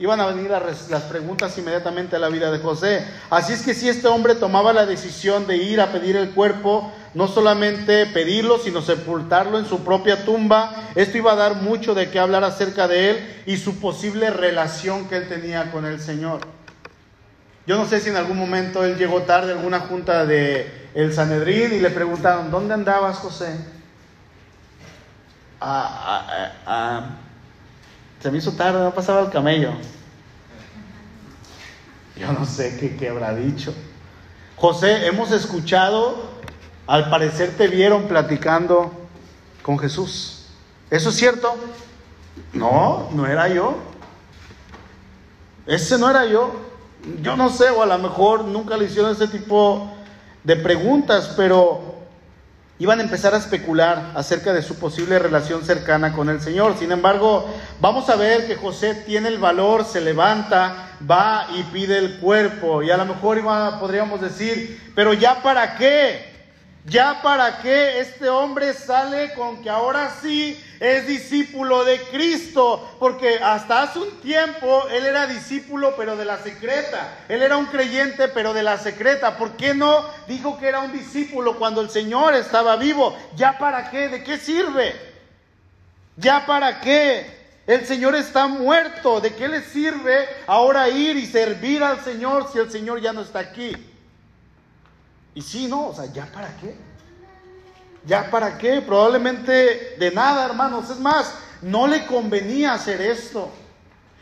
[0.00, 3.04] Iban a venir las preguntas inmediatamente a la vida de José.
[3.30, 6.92] Así es que si este hombre tomaba la decisión de ir a pedir el cuerpo,
[7.14, 10.90] no solamente pedirlo, sino sepultarlo en su propia tumba.
[10.94, 15.08] Esto iba a dar mucho de qué hablar acerca de él y su posible relación
[15.08, 16.40] que él tenía con el Señor.
[17.66, 21.12] Yo no sé si en algún momento él llegó tarde a alguna junta de el
[21.12, 23.58] Sanedrín y le preguntaron, ¿dónde andabas, José?
[25.60, 27.06] Ah, ah, ah,
[28.20, 29.72] se me hizo tarde, no pasaba el camello.
[32.16, 33.74] Yo no sé qué, qué habrá dicho.
[34.56, 36.37] José, hemos escuchado
[36.88, 38.90] al parecer te vieron platicando
[39.62, 40.46] con Jesús.
[40.90, 41.54] ¿Eso es cierto?
[42.54, 43.76] No, no era yo.
[45.66, 46.50] Ese no era yo.
[47.22, 49.92] Yo no sé, o a lo mejor nunca le hicieron ese tipo
[50.42, 51.96] de preguntas, pero
[52.78, 56.74] iban a empezar a especular acerca de su posible relación cercana con el Señor.
[56.78, 61.98] Sin embargo, vamos a ver que José tiene el valor, se levanta, va y pide
[61.98, 62.82] el cuerpo.
[62.82, 63.42] Y a lo mejor
[63.78, 66.27] podríamos decir, pero ya para qué?
[66.88, 73.40] Ya para qué este hombre sale con que ahora sí es discípulo de Cristo, porque
[73.42, 78.28] hasta hace un tiempo él era discípulo pero de la secreta, él era un creyente
[78.28, 82.34] pero de la secreta, ¿por qué no dijo que era un discípulo cuando el Señor
[82.34, 83.14] estaba vivo?
[83.36, 84.08] ¿Ya para qué?
[84.08, 84.94] ¿De qué sirve?
[86.16, 87.38] ¿Ya para qué?
[87.66, 92.58] El Señor está muerto, ¿de qué le sirve ahora ir y servir al Señor si
[92.58, 93.72] el Señor ya no está aquí?
[95.38, 96.74] Y sí, no, o sea, ¿ya para qué?
[98.04, 98.82] ¿Ya para qué?
[98.82, 100.90] Probablemente de nada, hermanos.
[100.90, 103.48] Es más, no le convenía hacer esto.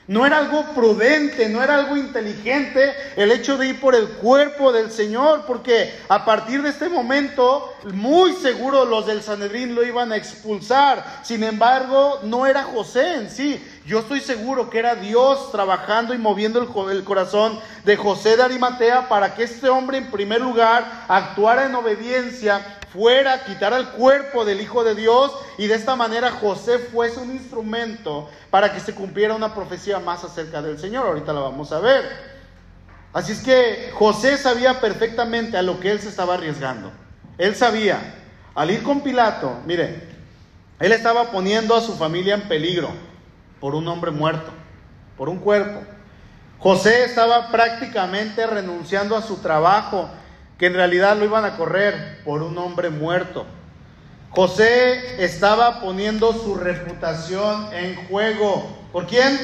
[0.09, 4.73] No era algo prudente, no era algo inteligente el hecho de ir por el cuerpo
[4.73, 10.13] del Señor, porque a partir de este momento, muy seguro los del Sanedrín lo iban
[10.13, 11.23] a expulsar.
[11.23, 13.76] Sin embargo, no era José en sí.
[13.87, 16.59] Yo estoy seguro que era Dios trabajando y moviendo
[16.91, 21.75] el, corazón de José de Arimatea para que este hombre, en primer lugar, actuara en
[21.77, 27.21] obediencia fuera, quitara el cuerpo del Hijo de Dios y de esta manera José fuese
[27.21, 31.07] un instrumento para que se cumpliera una profecía más acerca del Señor.
[31.07, 32.11] Ahorita la vamos a ver.
[33.13, 36.91] Así es que José sabía perfectamente a lo que él se estaba arriesgando.
[37.39, 38.17] Él sabía,
[38.53, 40.09] al ir con Pilato, mire,
[40.81, 43.06] él estaba poniendo a su familia en peligro
[43.67, 44.53] por un hombre muerto,
[45.17, 45.81] por un cuerpo.
[46.61, 50.09] José estaba prácticamente renunciando a su trabajo
[50.57, 53.45] que en realidad lo iban a correr por un hombre muerto.
[54.31, 58.69] José estaba poniendo su reputación en juego.
[58.93, 59.37] ¿Por quién?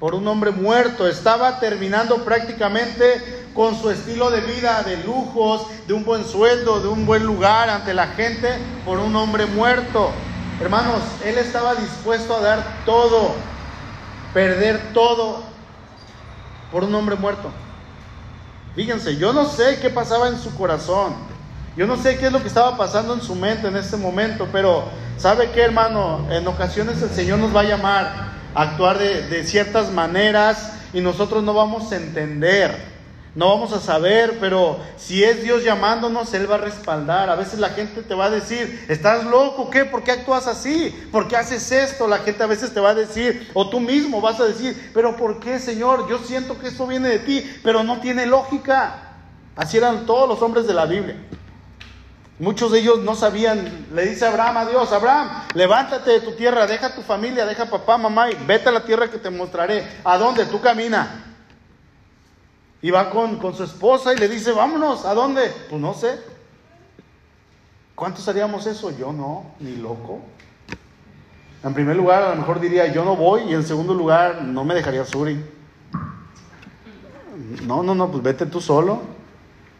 [0.00, 1.06] Por un hombre muerto.
[1.06, 3.22] Estaba terminando prácticamente
[3.54, 7.70] con su estilo de vida, de lujos, de un buen sueldo, de un buen lugar
[7.70, 8.48] ante la gente,
[8.84, 10.10] por un hombre muerto.
[10.60, 13.34] Hermanos, él estaba dispuesto a dar todo,
[14.32, 15.42] perder todo
[16.70, 17.50] por un hombre muerto.
[18.76, 21.14] Fíjense, yo no sé qué pasaba en su corazón.
[21.76, 24.46] Yo no sé qué es lo que estaba pasando en su mente en este momento,
[24.52, 24.84] pero
[25.18, 26.24] ¿sabe qué, hermano?
[26.30, 31.00] En ocasiones el Señor nos va a llamar a actuar de, de ciertas maneras y
[31.00, 32.93] nosotros no vamos a entender.
[33.34, 37.28] No vamos a saber, pero si es Dios llamándonos, Él va a respaldar.
[37.28, 39.70] A veces la gente te va a decir, ¿estás loco?
[39.70, 39.84] ¿Qué?
[39.84, 40.94] ¿Por qué actúas así?
[41.10, 42.06] ¿Por qué haces esto?
[42.06, 45.16] La gente a veces te va a decir, o tú mismo vas a decir, pero
[45.16, 46.08] ¿por qué, Señor?
[46.08, 49.14] Yo siento que esto viene de ti, pero no tiene lógica.
[49.56, 51.16] Así eran todos los hombres de la Biblia.
[52.38, 56.66] Muchos de ellos no sabían, le dice Abraham a Dios, Abraham, levántate de tu tierra,
[56.66, 59.84] deja tu familia, deja papá, mamá y vete a la tierra que te mostraré.
[60.04, 60.44] ¿A dónde?
[60.46, 61.33] Tú camina.
[62.84, 65.50] Y va con, con su esposa y le dice, vámonos, ¿a dónde?
[65.70, 66.20] Pues no sé.
[67.94, 68.90] ¿Cuántos haríamos eso?
[68.90, 70.20] Yo no, ni loco.
[71.62, 74.64] En primer lugar, a lo mejor diría, yo no voy, y en segundo lugar, no
[74.64, 75.42] me dejaría Suri.
[77.62, 79.00] No, no, no, pues vete tú solo.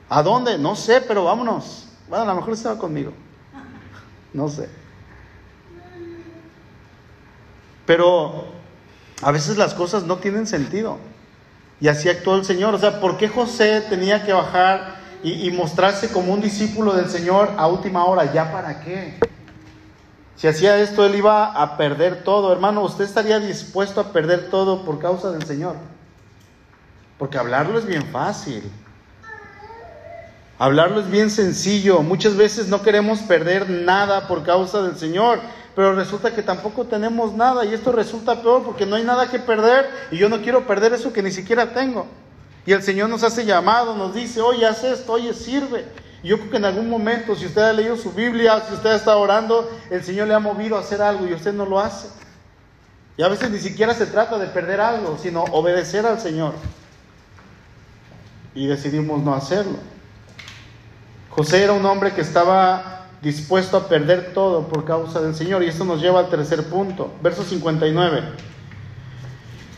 [0.08, 0.56] ¿A dónde?
[0.56, 1.86] No sé, pero vámonos.
[2.08, 3.12] Bueno, a lo mejor estaba conmigo.
[4.32, 4.70] No sé.
[7.84, 8.46] Pero
[9.20, 10.96] a veces las cosas no tienen sentido.
[11.80, 12.74] Y así actuó el Señor.
[12.74, 17.08] O sea, ¿por qué José tenía que bajar y, y mostrarse como un discípulo del
[17.08, 18.32] Señor a última hora?
[18.32, 19.18] ¿Ya para qué?
[20.36, 22.52] Si hacía esto, él iba a perder todo.
[22.52, 25.76] Hermano, ¿usted estaría dispuesto a perder todo por causa del Señor?
[27.18, 28.62] Porque hablarlo es bien fácil.
[30.58, 32.02] Hablarlo es bien sencillo.
[32.02, 35.40] Muchas veces no queremos perder nada por causa del Señor,
[35.74, 39.38] pero resulta que tampoco tenemos nada y esto resulta peor porque no hay nada que
[39.38, 42.06] perder y yo no quiero perder eso que ni siquiera tengo.
[42.66, 45.84] Y el Señor nos hace llamado, nos dice, oye, haz esto, oye, sirve.
[46.22, 49.16] Yo creo que en algún momento, si usted ha leído su Biblia, si usted está
[49.16, 52.08] orando, el Señor le ha movido a hacer algo y usted no lo hace.
[53.16, 56.54] Y a veces ni siquiera se trata de perder algo, sino obedecer al Señor.
[58.54, 59.76] Y decidimos no hacerlo.
[61.28, 62.93] José era un hombre que estaba
[63.24, 65.62] dispuesto a perder todo por causa del Señor.
[65.62, 68.22] Y esto nos lleva al tercer punto, verso 59.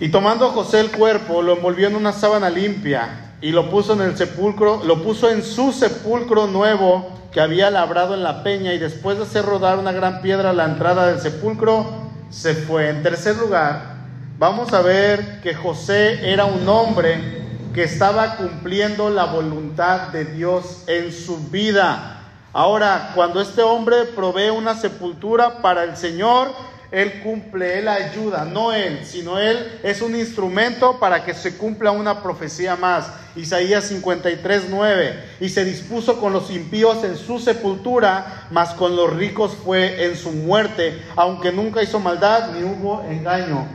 [0.01, 4.03] Y tomando José el cuerpo, lo envolvió en una sábana limpia y lo puso en
[4.03, 8.79] el sepulcro, lo puso en su sepulcro nuevo que había labrado en la peña y
[8.79, 11.87] después de hacer rodar una gran piedra a la entrada del sepulcro,
[12.31, 12.89] se fue.
[12.89, 13.95] En tercer lugar,
[14.39, 20.83] vamos a ver que José era un hombre que estaba cumpliendo la voluntad de Dios
[20.87, 22.16] en su vida.
[22.59, 26.55] Ahora, cuando este hombre provee una sepultura para el Señor,
[26.90, 31.90] él cumple, Él ayuda, no Él, sino Él es un instrumento para que se cumpla
[31.90, 33.12] una profecía más.
[33.37, 35.25] Isaías 53, 9.
[35.40, 40.16] Y se dispuso con los impíos en su sepultura, mas con los ricos fue en
[40.16, 43.66] su muerte, aunque nunca hizo maldad ni hubo engaño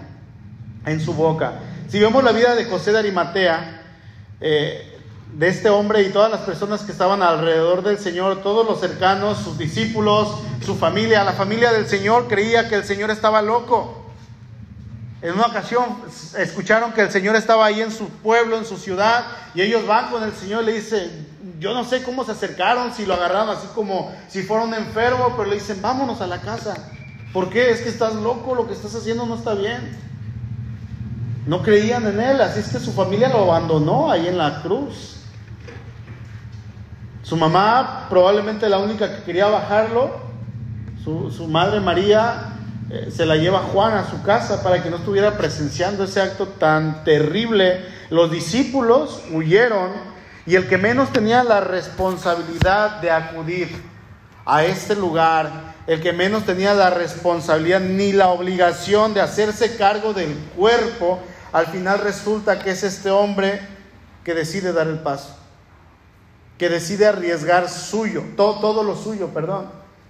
[0.87, 1.59] en su boca.
[1.87, 3.81] Si vemos la vida de José de Arimatea,
[4.39, 4.90] eh,
[5.33, 9.37] de este hombre y todas las personas que estaban alrededor del Señor, todos los cercanos,
[9.37, 13.97] sus discípulos, su familia, la familia del Señor creía que el Señor estaba loco.
[15.21, 15.85] En una ocasión
[16.37, 20.09] escucharon que el Señor estaba ahí en su pueblo, en su ciudad, y ellos van
[20.09, 21.27] con el Señor y le dicen,
[21.59, 25.35] yo no sé cómo se acercaron, si lo agarraron así como si fuera un enfermo,
[25.37, 26.75] pero le dicen, vámonos a la casa.
[27.31, 27.69] ¿Por qué?
[27.69, 29.95] Es que estás loco, lo que estás haciendo no está bien.
[31.45, 35.20] No creían en él, así es que su familia lo abandonó ahí en la cruz.
[37.31, 40.19] Su mamá, probablemente la única que quería bajarlo,
[41.01, 42.57] su, madre María,
[42.89, 46.45] eh, se la lleva Juan a su casa para que no estuviera presenciando ese acto
[46.45, 47.85] tan terrible.
[48.09, 49.91] Los discípulos huyeron
[50.45, 53.81] y el que menos tenía la responsabilidad de acudir
[54.45, 60.11] a este lugar, el que menos tenía la responsabilidad ni la obligación de hacerse cargo
[60.11, 61.17] del cuerpo,
[61.53, 63.61] al final resulta que es este hombre
[64.25, 65.37] que decide dar el paso
[66.61, 69.67] que decide arriesgar suyo, todo, todo lo suyo, perdón,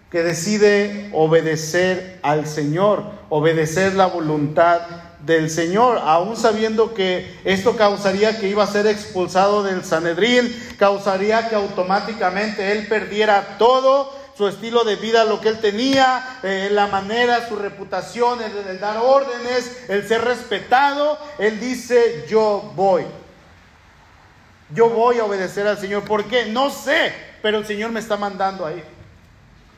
[0.09, 4.81] que decide obedecer al Señor, obedecer la voluntad
[5.25, 11.47] del Señor, aún sabiendo que esto causaría que iba a ser expulsado del Sanedrín, causaría
[11.47, 16.87] que automáticamente él perdiera todo, su estilo de vida, lo que él tenía, eh, la
[16.87, 23.05] manera, su reputación, el dar órdenes, el ser respetado, él dice, yo voy.
[24.73, 26.03] Yo voy a obedecer al Señor.
[26.03, 26.45] ¿Por qué?
[26.45, 28.84] No sé, pero el Señor me está mandando ahí.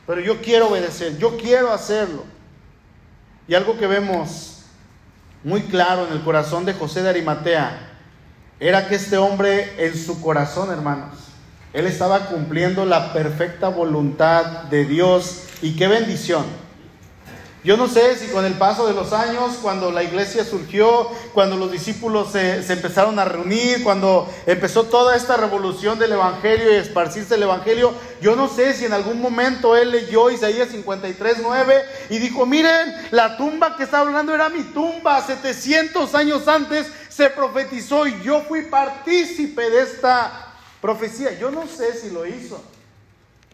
[0.06, 2.24] Pero yo quiero obedecer, yo quiero hacerlo.
[3.48, 4.62] Y algo que vemos
[5.42, 7.90] muy claro en el corazón de José de Arimatea
[8.60, 11.14] era que este hombre en su corazón, hermanos,
[11.72, 15.44] él estaba cumpliendo la perfecta voluntad de Dios.
[15.60, 16.63] Y qué bendición
[17.64, 21.56] yo no sé si con el paso de los años, cuando la iglesia surgió, cuando
[21.56, 27.36] los discípulos se, empezaron a reunir, cuando empezó toda esta revolución del Evangelio y esparcirse
[27.36, 32.18] el Evangelio, yo no sé si en algún momento él leyó Isaías 53, 9 y
[32.18, 38.06] dijo, miren, la tumba que está hablando era mi tumba, 700 años antes se profetizó
[38.06, 41.38] y yo fui partícipe de esta profecía.
[41.38, 42.62] Yo no sé si lo hizo.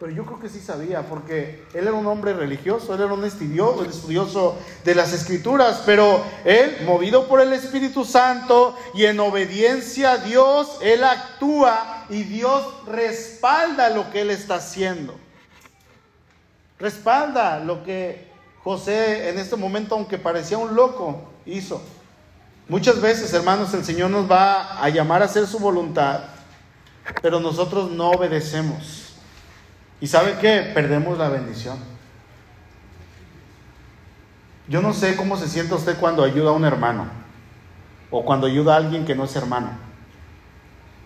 [0.01, 3.23] Pero yo creo que sí sabía, porque él era un hombre religioso, él era un
[3.23, 10.13] estudioso, estudioso de las escrituras, pero él, movido por el Espíritu Santo y en obediencia
[10.13, 15.13] a Dios, él actúa y Dios respalda lo que él está haciendo.
[16.79, 18.27] Respalda lo que
[18.63, 21.79] José en este momento, aunque parecía un loco, hizo.
[22.67, 26.21] Muchas veces, hermanos, el Señor nos va a llamar a hacer su voluntad,
[27.21, 29.00] pero nosotros no obedecemos.
[30.01, 30.71] ¿Y sabe qué?
[30.73, 31.77] Perdemos la bendición.
[34.67, 37.05] Yo no sé cómo se siente usted cuando ayuda a un hermano
[38.09, 39.69] o cuando ayuda a alguien que no es hermano.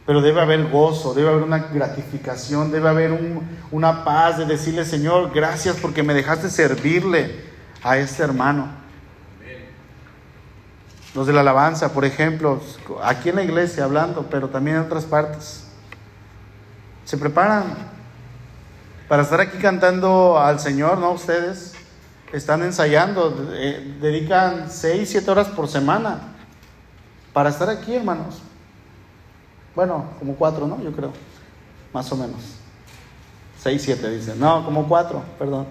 [0.05, 5.31] Pero debe haber gozo, debe haber una gratificación, debe haber una paz de decirle, Señor,
[5.33, 7.43] gracias porque me dejaste servirle
[7.83, 8.69] a este hermano.
[11.15, 12.61] Los de la alabanza, por ejemplo,
[13.03, 15.65] aquí en la iglesia hablando, pero también en otras partes.
[17.03, 17.94] Se preparan
[19.07, 21.11] para estar aquí cantando al Señor, ¿no?
[21.11, 21.73] Ustedes
[22.33, 26.19] están ensayando, eh, dedican 6, 7 horas por semana
[27.33, 28.41] para estar aquí, hermanos.
[29.75, 30.81] Bueno, como cuatro, ¿no?
[30.81, 31.11] Yo creo,
[31.93, 32.39] más o menos.
[33.61, 34.39] 6, 7 dicen.
[34.39, 35.67] No, como cuatro, perdón.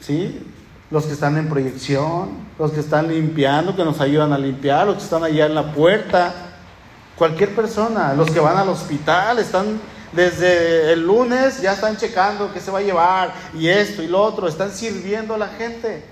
[0.00, 0.46] ¿Sí?
[0.90, 4.96] Los que están en proyección, los que están limpiando, que nos ayudan a limpiar, los
[4.96, 6.32] que están allá en la puerta,
[7.16, 9.80] cualquier persona, los que van al hospital, están
[10.12, 14.22] desde el lunes ya están checando qué se va a llevar y esto y lo
[14.22, 16.04] otro, están sirviendo a la gente.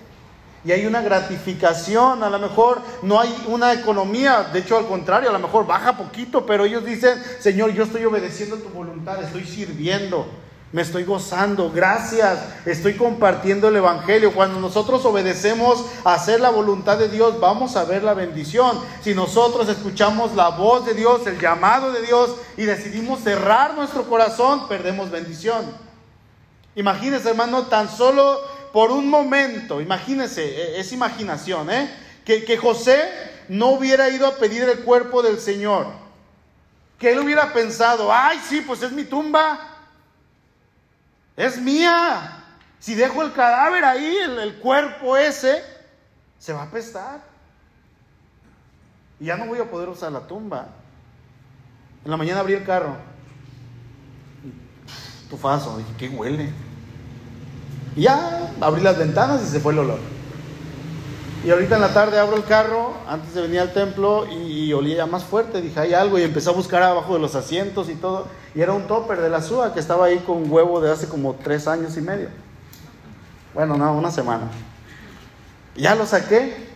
[0.65, 5.31] Y hay una gratificación, a lo mejor no hay una economía, de hecho al contrario,
[5.31, 9.45] a lo mejor baja poquito, pero ellos dicen, Señor, yo estoy obedeciendo tu voluntad, estoy
[9.45, 10.27] sirviendo
[10.73, 14.35] me estoy gozando, gracias, estoy compartiendo el Evangelio.
[14.35, 18.81] Cuando nosotros obedecemos a hacer la voluntad de Dios, vamos a ver la bendición.
[19.01, 24.09] Si nosotros escuchamos la voz de Dios, el llamado de Dios y decidimos cerrar nuestro
[24.09, 25.65] corazón, perdemos bendición.
[26.75, 28.41] Imagínese, hermano, tan solo
[28.73, 31.95] por un momento, imagínese, e, es imaginación, ¿eh?
[32.25, 32.99] Que, que José
[33.49, 35.87] no hubiera ido a pedir el cuerpo del Señor.
[36.99, 39.76] Que él hubiera pensado, ay, sí, pues es mi tumba
[41.37, 42.44] es mía.
[42.79, 45.62] Si dejo el cadáver ahí, el, cuerpo ese,
[46.38, 47.20] se va a apestar.
[49.18, 50.68] Y ya no voy a poder usar la tumba.
[52.05, 52.96] En la mañana abrí el carro.
[55.31, 56.53] Tufazo, dije, ¿qué huele?
[57.96, 60.16] Y ya abrí las ventanas y se fue el olor.
[61.47, 65.07] Y ahorita en la tarde abro el carro, antes de venir al templo, y, olía
[65.07, 65.63] más fuerte.
[65.63, 66.19] Dije, hay algo.
[66.19, 68.27] Y empecé a buscar abajo de los asientos y todo.
[68.53, 71.35] Y era un topper de la SUA que estaba ahí con huevo de hace como
[71.35, 72.31] tres años y medio.
[73.55, 74.51] Bueno, no, una semana.
[75.77, 76.67] Ya lo saqué.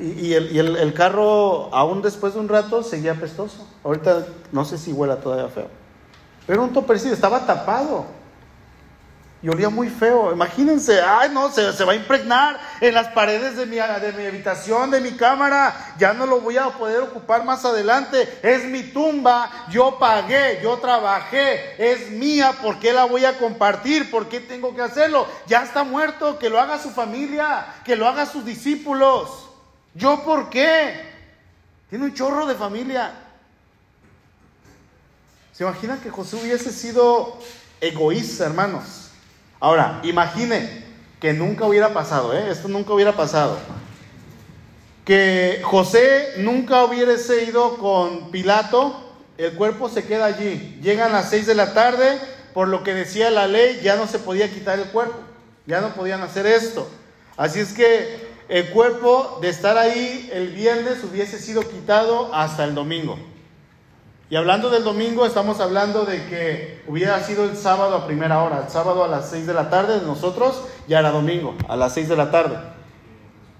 [0.00, 3.64] Y, el, el, carro, aún después de un rato, seguía apestoso.
[3.84, 5.68] Ahorita no sé si huela todavía feo.
[6.48, 8.06] Pero un toppercito, estaba tapado
[9.44, 10.32] y olía muy feo.
[10.32, 15.12] Imagínense, ay no, se, va a impregnar en las paredes de mi, habitación, de mi
[15.18, 15.94] cámara.
[15.98, 18.38] Ya no lo voy a poder ocupar más adelante.
[18.42, 24.10] Es mi tumba, yo pagué, yo trabajé, es mía, ¿por qué la voy a compartir?
[24.10, 25.26] ¿Por qué tengo que hacerlo?
[25.46, 29.50] Ya está muerto, que lo haga su familia, que lo haga sus discípulos.
[29.92, 31.02] ¿Yo por qué?
[31.90, 33.12] Tiene un chorro de familia.
[35.52, 37.38] ¿Se imaginan que José hubiese sido
[37.82, 39.03] egoísta, hermanos?
[39.60, 40.84] Ahora, imagine
[41.20, 42.50] que nunca hubiera pasado, ¿eh?
[42.50, 43.58] esto nunca hubiera pasado.
[45.04, 50.78] Que José nunca hubiese ido con Pilato, el cuerpo se queda allí.
[50.82, 52.18] Llegan las seis de la tarde,
[52.52, 55.18] por lo que decía la ley, ya no se podía quitar el cuerpo,
[55.66, 56.88] ya no podían hacer esto.
[57.36, 62.74] Así es que el cuerpo de estar ahí el viernes hubiese sido quitado hasta el
[62.74, 63.18] domingo.
[64.30, 68.62] Y hablando del domingo, estamos hablando de que hubiera sido el sábado a primera hora,
[68.64, 71.92] el sábado a las 6 de la tarde, de nosotros ya era domingo, a las
[71.92, 72.56] 6 de la tarde.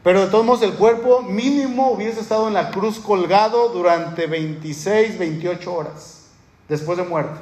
[0.02, 5.18] Pero de todos modos el cuerpo mínimo hubiese estado en la cruz colgado durante 26,
[5.18, 6.28] 28 horas
[6.68, 7.40] después de muerte.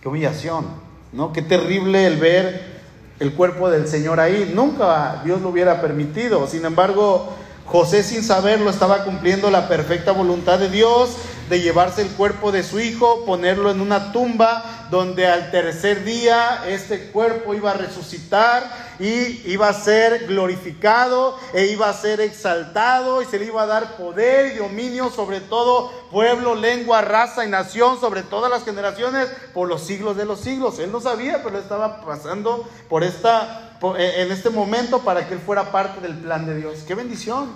[0.00, 0.66] Qué humillación,
[1.12, 1.32] ¿no?
[1.32, 2.74] Qué terrible el ver
[3.20, 4.52] el cuerpo del Señor ahí.
[4.54, 6.46] Nunca Dios lo hubiera permitido.
[6.46, 7.34] Sin embargo,
[7.66, 11.16] José sin saberlo estaba cumpliendo la perfecta voluntad de Dios
[11.48, 16.64] de llevarse el cuerpo de su hijo, ponerlo en una tumba donde al tercer día
[16.66, 23.20] este cuerpo iba a resucitar y iba a ser glorificado e iba a ser exaltado
[23.22, 27.48] y se le iba a dar poder y dominio sobre todo pueblo, lengua, raza y
[27.48, 30.78] nación, sobre todas las generaciones por los siglos de los siglos.
[30.78, 33.63] Él no sabía, pero estaba pasando por esta
[33.96, 36.84] en este momento para que él fuera parte del plan de Dios.
[36.86, 37.50] Qué bendición.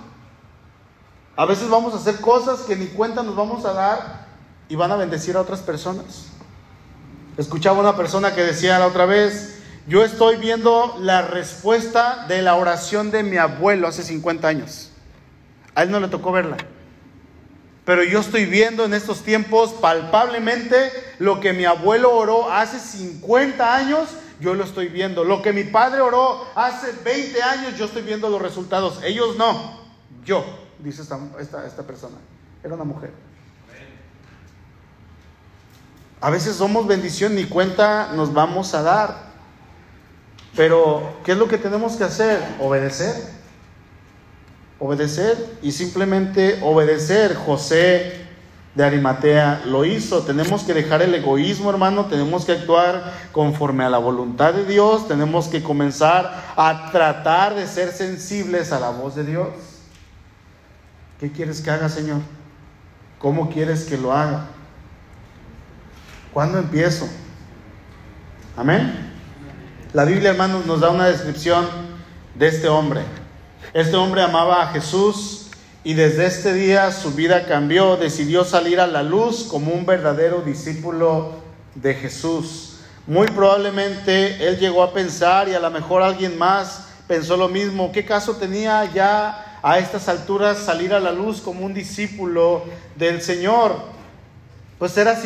[1.35, 4.27] A veces vamos a hacer cosas que ni cuenta nos vamos a dar
[4.67, 6.27] y van a bendecir a otras personas.
[7.37, 12.55] Escuchaba una persona que decía la otra vez, yo estoy viendo la respuesta de la
[12.55, 14.91] oración de mi abuelo hace 50 años.
[15.73, 16.57] A él no le tocó verla.
[17.85, 23.75] Pero yo estoy viendo en estos tiempos palpablemente lo que mi abuelo oró hace 50
[23.75, 24.09] años,
[24.39, 25.23] yo lo estoy viendo.
[25.23, 29.01] Lo que mi padre oró hace 20 años, yo estoy viendo los resultados.
[29.03, 29.79] Ellos no,
[30.23, 30.45] yo
[30.79, 32.17] dice esta, esta, persona.
[32.63, 33.11] Era una mujer.
[36.21, 39.29] A veces somos bendición, ni cuenta nos vamos a dar.
[40.55, 42.41] Pero, ¿qué es lo que tenemos que hacer?
[42.59, 43.15] Obedecer.
[44.79, 47.35] Obedecer y simplemente obedecer.
[47.35, 48.28] José
[48.75, 50.23] de Arimatea lo hizo.
[50.23, 52.05] Tenemos que dejar el egoísmo, hermano.
[52.05, 55.07] Tenemos que actuar conforme a la voluntad de Dios.
[55.07, 59.49] Tenemos que comenzar a tratar de ser sensibles a la voz de Dios.
[61.19, 62.21] ¿Qué quieres que haga, Señor?
[63.17, 64.45] ¿Cómo quieres que lo haga?
[66.33, 67.09] ¿Cuándo empiezo?
[68.55, 69.11] Amén.
[69.93, 71.67] La Biblia, hermanos, nos da una descripción
[72.35, 73.01] de este hombre.
[73.73, 75.48] Este hombre amaba a Jesús
[75.89, 77.97] y desde este día su vida cambió.
[77.97, 81.31] Decidió salir a la luz como un verdadero discípulo
[81.73, 82.77] de Jesús.
[83.07, 87.91] Muy probablemente él llegó a pensar y a lo mejor alguien más pensó lo mismo.
[87.91, 92.65] ¿Qué caso tenía ya a estas alturas salir a la luz como un discípulo
[92.95, 93.75] del Señor?
[94.77, 95.23] Pues eras,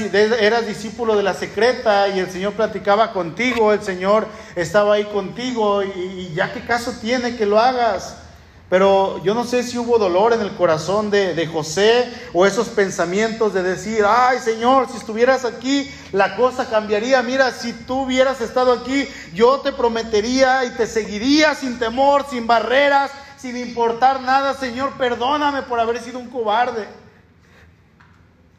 [0.65, 6.31] discípulo de la secreta y el Señor platicaba contigo, el Señor estaba ahí contigo y,
[6.33, 8.22] ya qué caso tiene que lo hagas.
[8.69, 12.69] Pero yo no sé si hubo dolor en el corazón de, de, José o esos
[12.69, 17.21] pensamientos de decir, ay Señor, si estuvieras aquí, la cosa cambiaría.
[17.21, 22.47] Mira, si tú hubieras estado aquí, yo te prometería y te seguiría sin temor, sin
[22.47, 24.55] barreras, sin importar nada.
[24.55, 26.87] Señor, perdóname por haber sido un cobarde.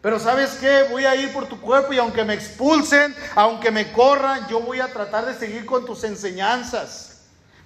[0.05, 3.91] Pero sabes qué, voy a ir por tu cuerpo y aunque me expulsen, aunque me
[3.91, 7.14] corran, yo voy a tratar de seguir con tus enseñanzas.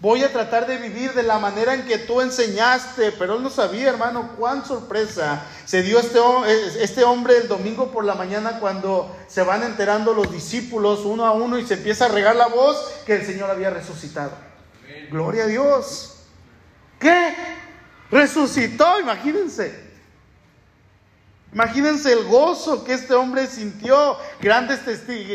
[0.00, 3.10] Voy a tratar de vivir de la manera en que tú enseñaste.
[3.12, 6.20] Pero él no sabía, hermano, cuán sorpresa se dio este,
[6.82, 11.32] este hombre el domingo por la mañana cuando se van enterando los discípulos uno a
[11.32, 12.76] uno y se empieza a regar la voz
[13.06, 14.30] que el Señor había resucitado.
[15.10, 16.14] Gloria a Dios.
[17.00, 17.34] ¿Qué?
[18.10, 19.88] Resucitó, imagínense.
[21.52, 24.80] Imagínense el gozo que este hombre sintió, grandes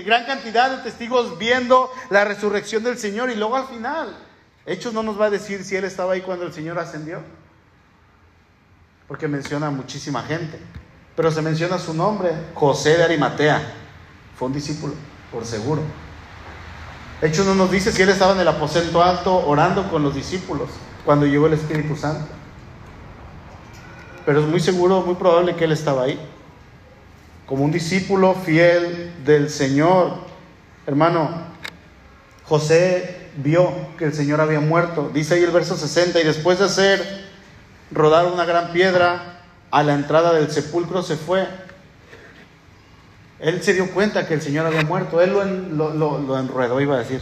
[0.05, 4.15] gran cantidad de testigos viendo la resurrección del Señor y luego al final,
[4.65, 7.19] Hechos no nos va a decir si él estaba ahí cuando el Señor ascendió,
[9.07, 10.59] porque menciona a muchísima gente,
[11.15, 13.61] pero se menciona su nombre, José de Arimatea,
[14.37, 14.93] fue un discípulo,
[15.31, 15.81] por seguro.
[17.21, 20.69] Hechos no nos dice si él estaba en el aposento alto orando con los discípulos
[21.05, 22.43] cuando llegó el Espíritu Santo
[24.25, 26.19] pero es muy seguro, muy probable que él estaba ahí,
[27.45, 30.13] como un discípulo fiel del Señor.
[30.87, 31.29] Hermano,
[32.45, 36.65] José vio que el Señor había muerto, dice ahí el verso 60, y después de
[36.65, 37.25] hacer
[37.91, 41.47] rodar una gran piedra a la entrada del sepulcro se fue.
[43.39, 46.99] Él se dio cuenta que el Señor había muerto, él lo, lo, enredó, iba a
[46.99, 47.21] decir.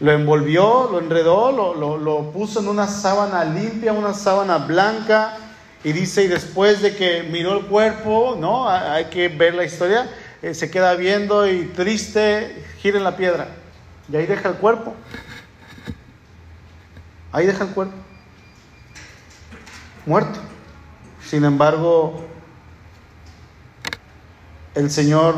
[0.00, 5.36] Lo envolvió, lo enredó, lo, lo puso en una sábana limpia, una sábana blanca,
[5.84, 8.68] y dice, y después de que miró el cuerpo, ¿no?
[8.68, 10.08] Hay que ver la historia,
[10.42, 13.48] eh, se queda viendo y triste, gira en la piedra.
[14.10, 14.94] Y ahí deja el cuerpo.
[17.32, 17.94] Ahí deja el cuerpo.
[20.06, 20.40] Muerto.
[21.24, 22.24] Sin embargo,
[24.74, 25.34] el Señor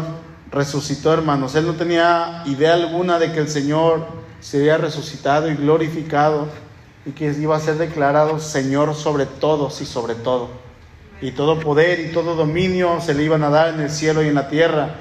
[0.52, 1.54] resucitó, hermanos.
[1.56, 4.06] Él no tenía idea alguna de que el Señor
[4.40, 6.48] se había resucitado y glorificado
[7.04, 10.50] y que iba a ser declarado Señor sobre todos y sobre todo.
[11.20, 14.28] Y todo poder y todo dominio se le iban a dar en el cielo y
[14.28, 14.94] en la tierra.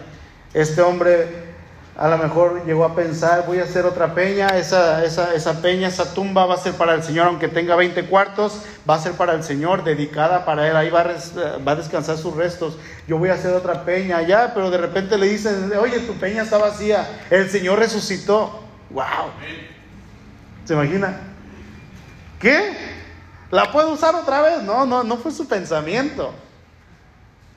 [0.53, 1.48] Este hombre
[1.99, 5.89] a lo mejor llegó a pensar, voy a hacer otra peña, esa, esa, esa peña,
[5.89, 9.11] esa tumba va a ser para el Señor, aunque tenga 20 cuartos, va a ser
[9.13, 12.77] para el Señor, dedicada para Él, ahí va a, va a descansar sus restos.
[13.05, 16.43] Yo voy a hacer otra peña allá, pero de repente le dicen, oye, tu peña
[16.43, 18.61] está vacía, el Señor resucitó.
[18.91, 19.31] ¡Wow!
[20.63, 21.19] ¿Se imagina?
[22.39, 22.77] ¿Qué?
[23.51, 24.63] ¿La puedo usar otra vez?
[24.63, 26.33] No, no, no fue su pensamiento.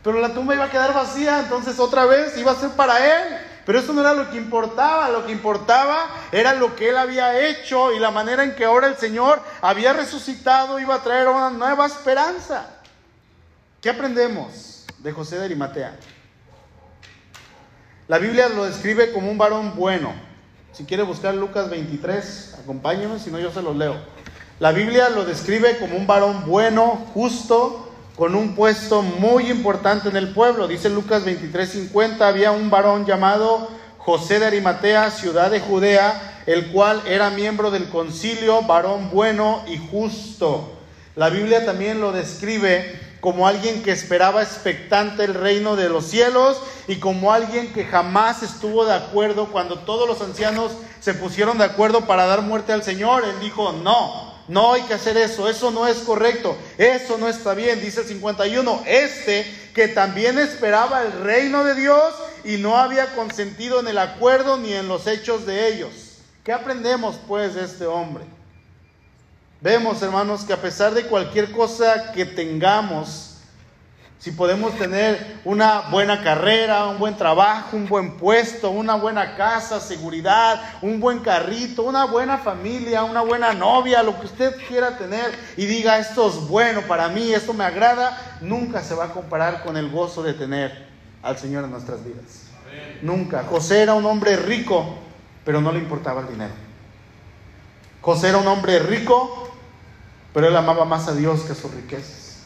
[0.03, 3.52] Pero la tumba iba a quedar vacía, entonces otra vez iba a ser para él.
[3.65, 7.49] Pero eso no era lo que importaba, lo que importaba era lo que él había
[7.49, 11.51] hecho y la manera en que ahora el Señor había resucitado iba a traer una
[11.51, 12.67] nueva esperanza.
[13.81, 15.97] ¿Qué aprendemos de José de Arimatea?
[18.09, 20.13] La Biblia lo describe como un varón bueno.
[20.73, 23.97] Si quiere buscar Lucas 23, acompáñenme, si no yo se los leo.
[24.59, 27.82] La Biblia lo describe como un varón bueno, justo,
[28.17, 30.69] con un puesto muy importante en el pueblo.
[30.69, 37.03] Dice Lucas 23:50, había un varón llamado José de Arimatea, ciudad de Judea, el cual
[37.07, 40.73] era miembro del concilio, varón bueno y justo.
[41.15, 46.61] La Biblia también lo describe como alguien que esperaba expectante el reino de los cielos
[46.89, 51.65] y como alguien que jamás estuvo de acuerdo cuando todos los ancianos se pusieron de
[51.65, 53.25] acuerdo para dar muerte al Señor.
[53.25, 57.55] Él dijo, no, no hay que hacer eso, eso no es correcto, eso no está
[57.55, 58.83] bien, dice el 51.
[58.87, 62.15] Este que también esperaba el reino de Dios
[62.45, 66.19] y no había consentido en el acuerdo ni en los hechos de ellos.
[66.45, 68.25] ¿Qué aprendemos pues de este hombre?
[69.61, 73.32] Vemos, hermanos, que a pesar de cualquier cosa que tengamos,
[74.23, 79.81] si podemos tener una buena carrera, un buen trabajo, un buen puesto, una buena casa,
[79.81, 85.37] seguridad, un buen carrito, una buena familia, una buena novia, lo que usted quiera tener
[85.57, 89.65] y diga esto es bueno para mí, esto me agrada, nunca se va a comparar
[89.65, 90.87] con el gozo de tener
[91.21, 92.45] al Señor en nuestras vidas.
[93.03, 93.43] Nunca.
[93.43, 94.99] José era un hombre rico,
[95.45, 96.55] pero no le importaba el dinero.
[98.01, 99.51] José era un hombre rico,
[100.33, 102.45] pero él amaba más a Dios que a sus riquezas.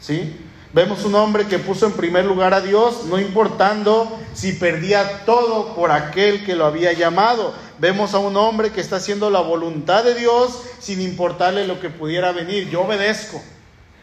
[0.00, 0.36] ¿Sí?
[0.72, 5.74] Vemos un hombre que puso en primer lugar a Dios, no importando si perdía todo
[5.74, 7.54] por aquel que lo había llamado.
[7.78, 11.88] Vemos a un hombre que está haciendo la voluntad de Dios sin importarle lo que
[11.88, 12.68] pudiera venir.
[12.68, 13.42] Yo obedezco.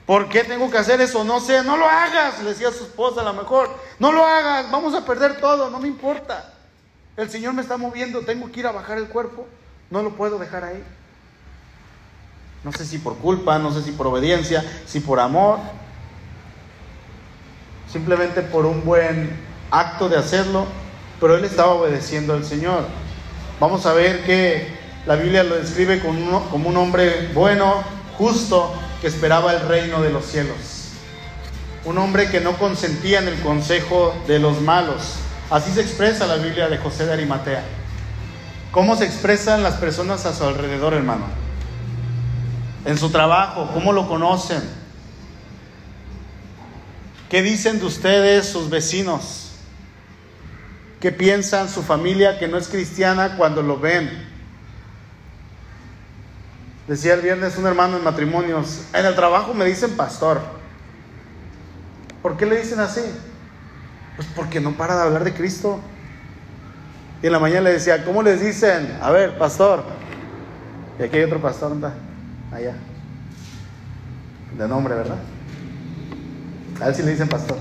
[0.05, 1.23] ¿Por qué tengo que hacer eso?
[1.23, 3.69] No sé, no lo hagas, le decía a su esposa a lo mejor.
[3.99, 6.53] No lo hagas, vamos a perder todo, no me importa.
[7.15, 9.45] El Señor me está moviendo, tengo que ir a bajar el cuerpo,
[9.89, 10.83] no lo puedo dejar ahí.
[12.63, 15.59] No sé si por culpa, no sé si por obediencia, si por amor
[17.93, 19.39] simplemente por un buen
[19.69, 20.65] acto de hacerlo,
[21.21, 22.87] pero él estaba obedeciendo al Señor.
[23.59, 24.67] Vamos a ver que
[25.05, 27.83] la Biblia lo describe como, un hombre bueno,
[28.17, 30.55] justo, que esperaba el reino de los cielos.
[31.85, 35.17] Un hombre que no consentía en el consejo de los malos.
[35.51, 37.63] Así se expresa la Biblia de José de Arimatea.
[38.71, 41.25] ¿Cómo se expresan las personas a su alrededor, hermano?
[42.85, 44.82] En su trabajo, ¿cómo lo conocen?
[47.33, 49.53] ¿Qué dicen de ustedes sus vecinos?
[50.99, 54.07] ¿Qué piensan su familia que no es cristiana cuando lo ven?
[56.87, 60.41] Decía el viernes un hermano en matrimonios, en el trabajo me dicen pastor.
[62.21, 63.01] ¿Por qué le dicen así?
[64.15, 65.79] Pues porque no para de hablar de Cristo.
[67.23, 68.95] Y en la mañana le decía, ¿cómo les dicen?
[69.01, 69.83] A ver, pastor.
[70.99, 71.87] Y aquí hay otro pastor, ¿dónde
[72.51, 72.75] Allá.
[74.55, 75.32] De nombre, ¿verdad?
[76.83, 77.57] A ver si le dicen pastor.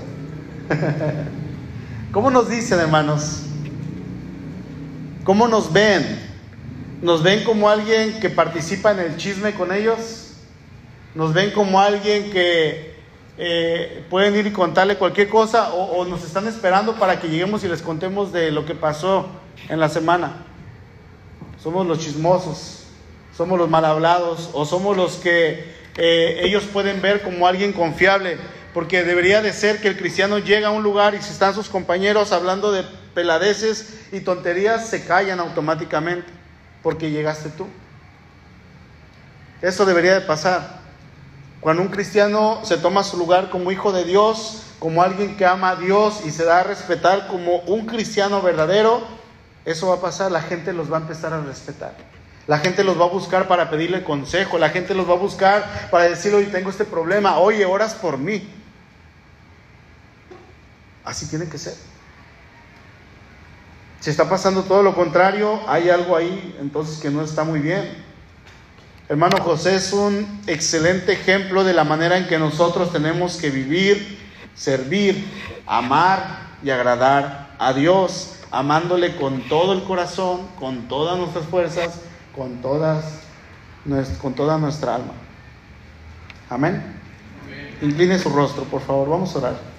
[2.11, 3.43] ¿Cómo nos dicen, hermanos?
[5.23, 6.19] ¿Cómo nos ven?
[7.01, 10.33] ¿Nos ven como alguien que participa en el chisme con ellos?
[11.15, 12.97] ¿Nos ven como alguien que
[13.37, 17.69] eh, pueden ir y contarle cualquier cosa o, nos están esperando para que lleguemos y
[17.69, 19.27] les contemos de lo que pasó
[19.69, 20.43] en la semana?
[21.63, 22.87] Somos los chismosos,
[23.37, 28.37] somos los mal hablados o somos los que eh, ellos pueden ver como alguien confiable
[28.73, 31.69] porque debería de ser que el cristiano llega a un lugar y si están sus
[31.69, 36.27] compañeros hablando de peladeces y tonterías, se callan automáticamente,
[36.81, 37.67] porque llegaste tú.
[39.61, 40.81] Eso debería de pasar.
[41.61, 45.69] Cuando un cristiano se toma su lugar como hijo de Dios, como alguien que ama
[45.69, 49.01] a Dios y se da a respetar como un cristiano verdadero,
[49.63, 51.95] eso va a pasar, la gente los va a empezar a respetar.
[52.47, 55.87] La gente los va a buscar para pedirle consejo, la gente los va a buscar
[55.89, 58.45] para decirle, oye, tengo este problema, oye, oras por mí.
[61.05, 61.75] Así tiene que ser.
[63.99, 67.89] Si está pasando todo lo contrario, hay algo ahí entonces que no está muy bien.
[69.07, 74.19] Hermano José es un excelente ejemplo de la manera en que nosotros tenemos que vivir,
[74.55, 75.25] servir,
[75.65, 81.99] amar y agradar a Dios, amándole con todo el corazón, con todas nuestras fuerzas,
[82.35, 83.05] con, todas,
[84.21, 85.13] con toda nuestra alma.
[86.49, 86.81] Amén.
[87.81, 89.72] Incline su rostro, por favor, vamos a orar.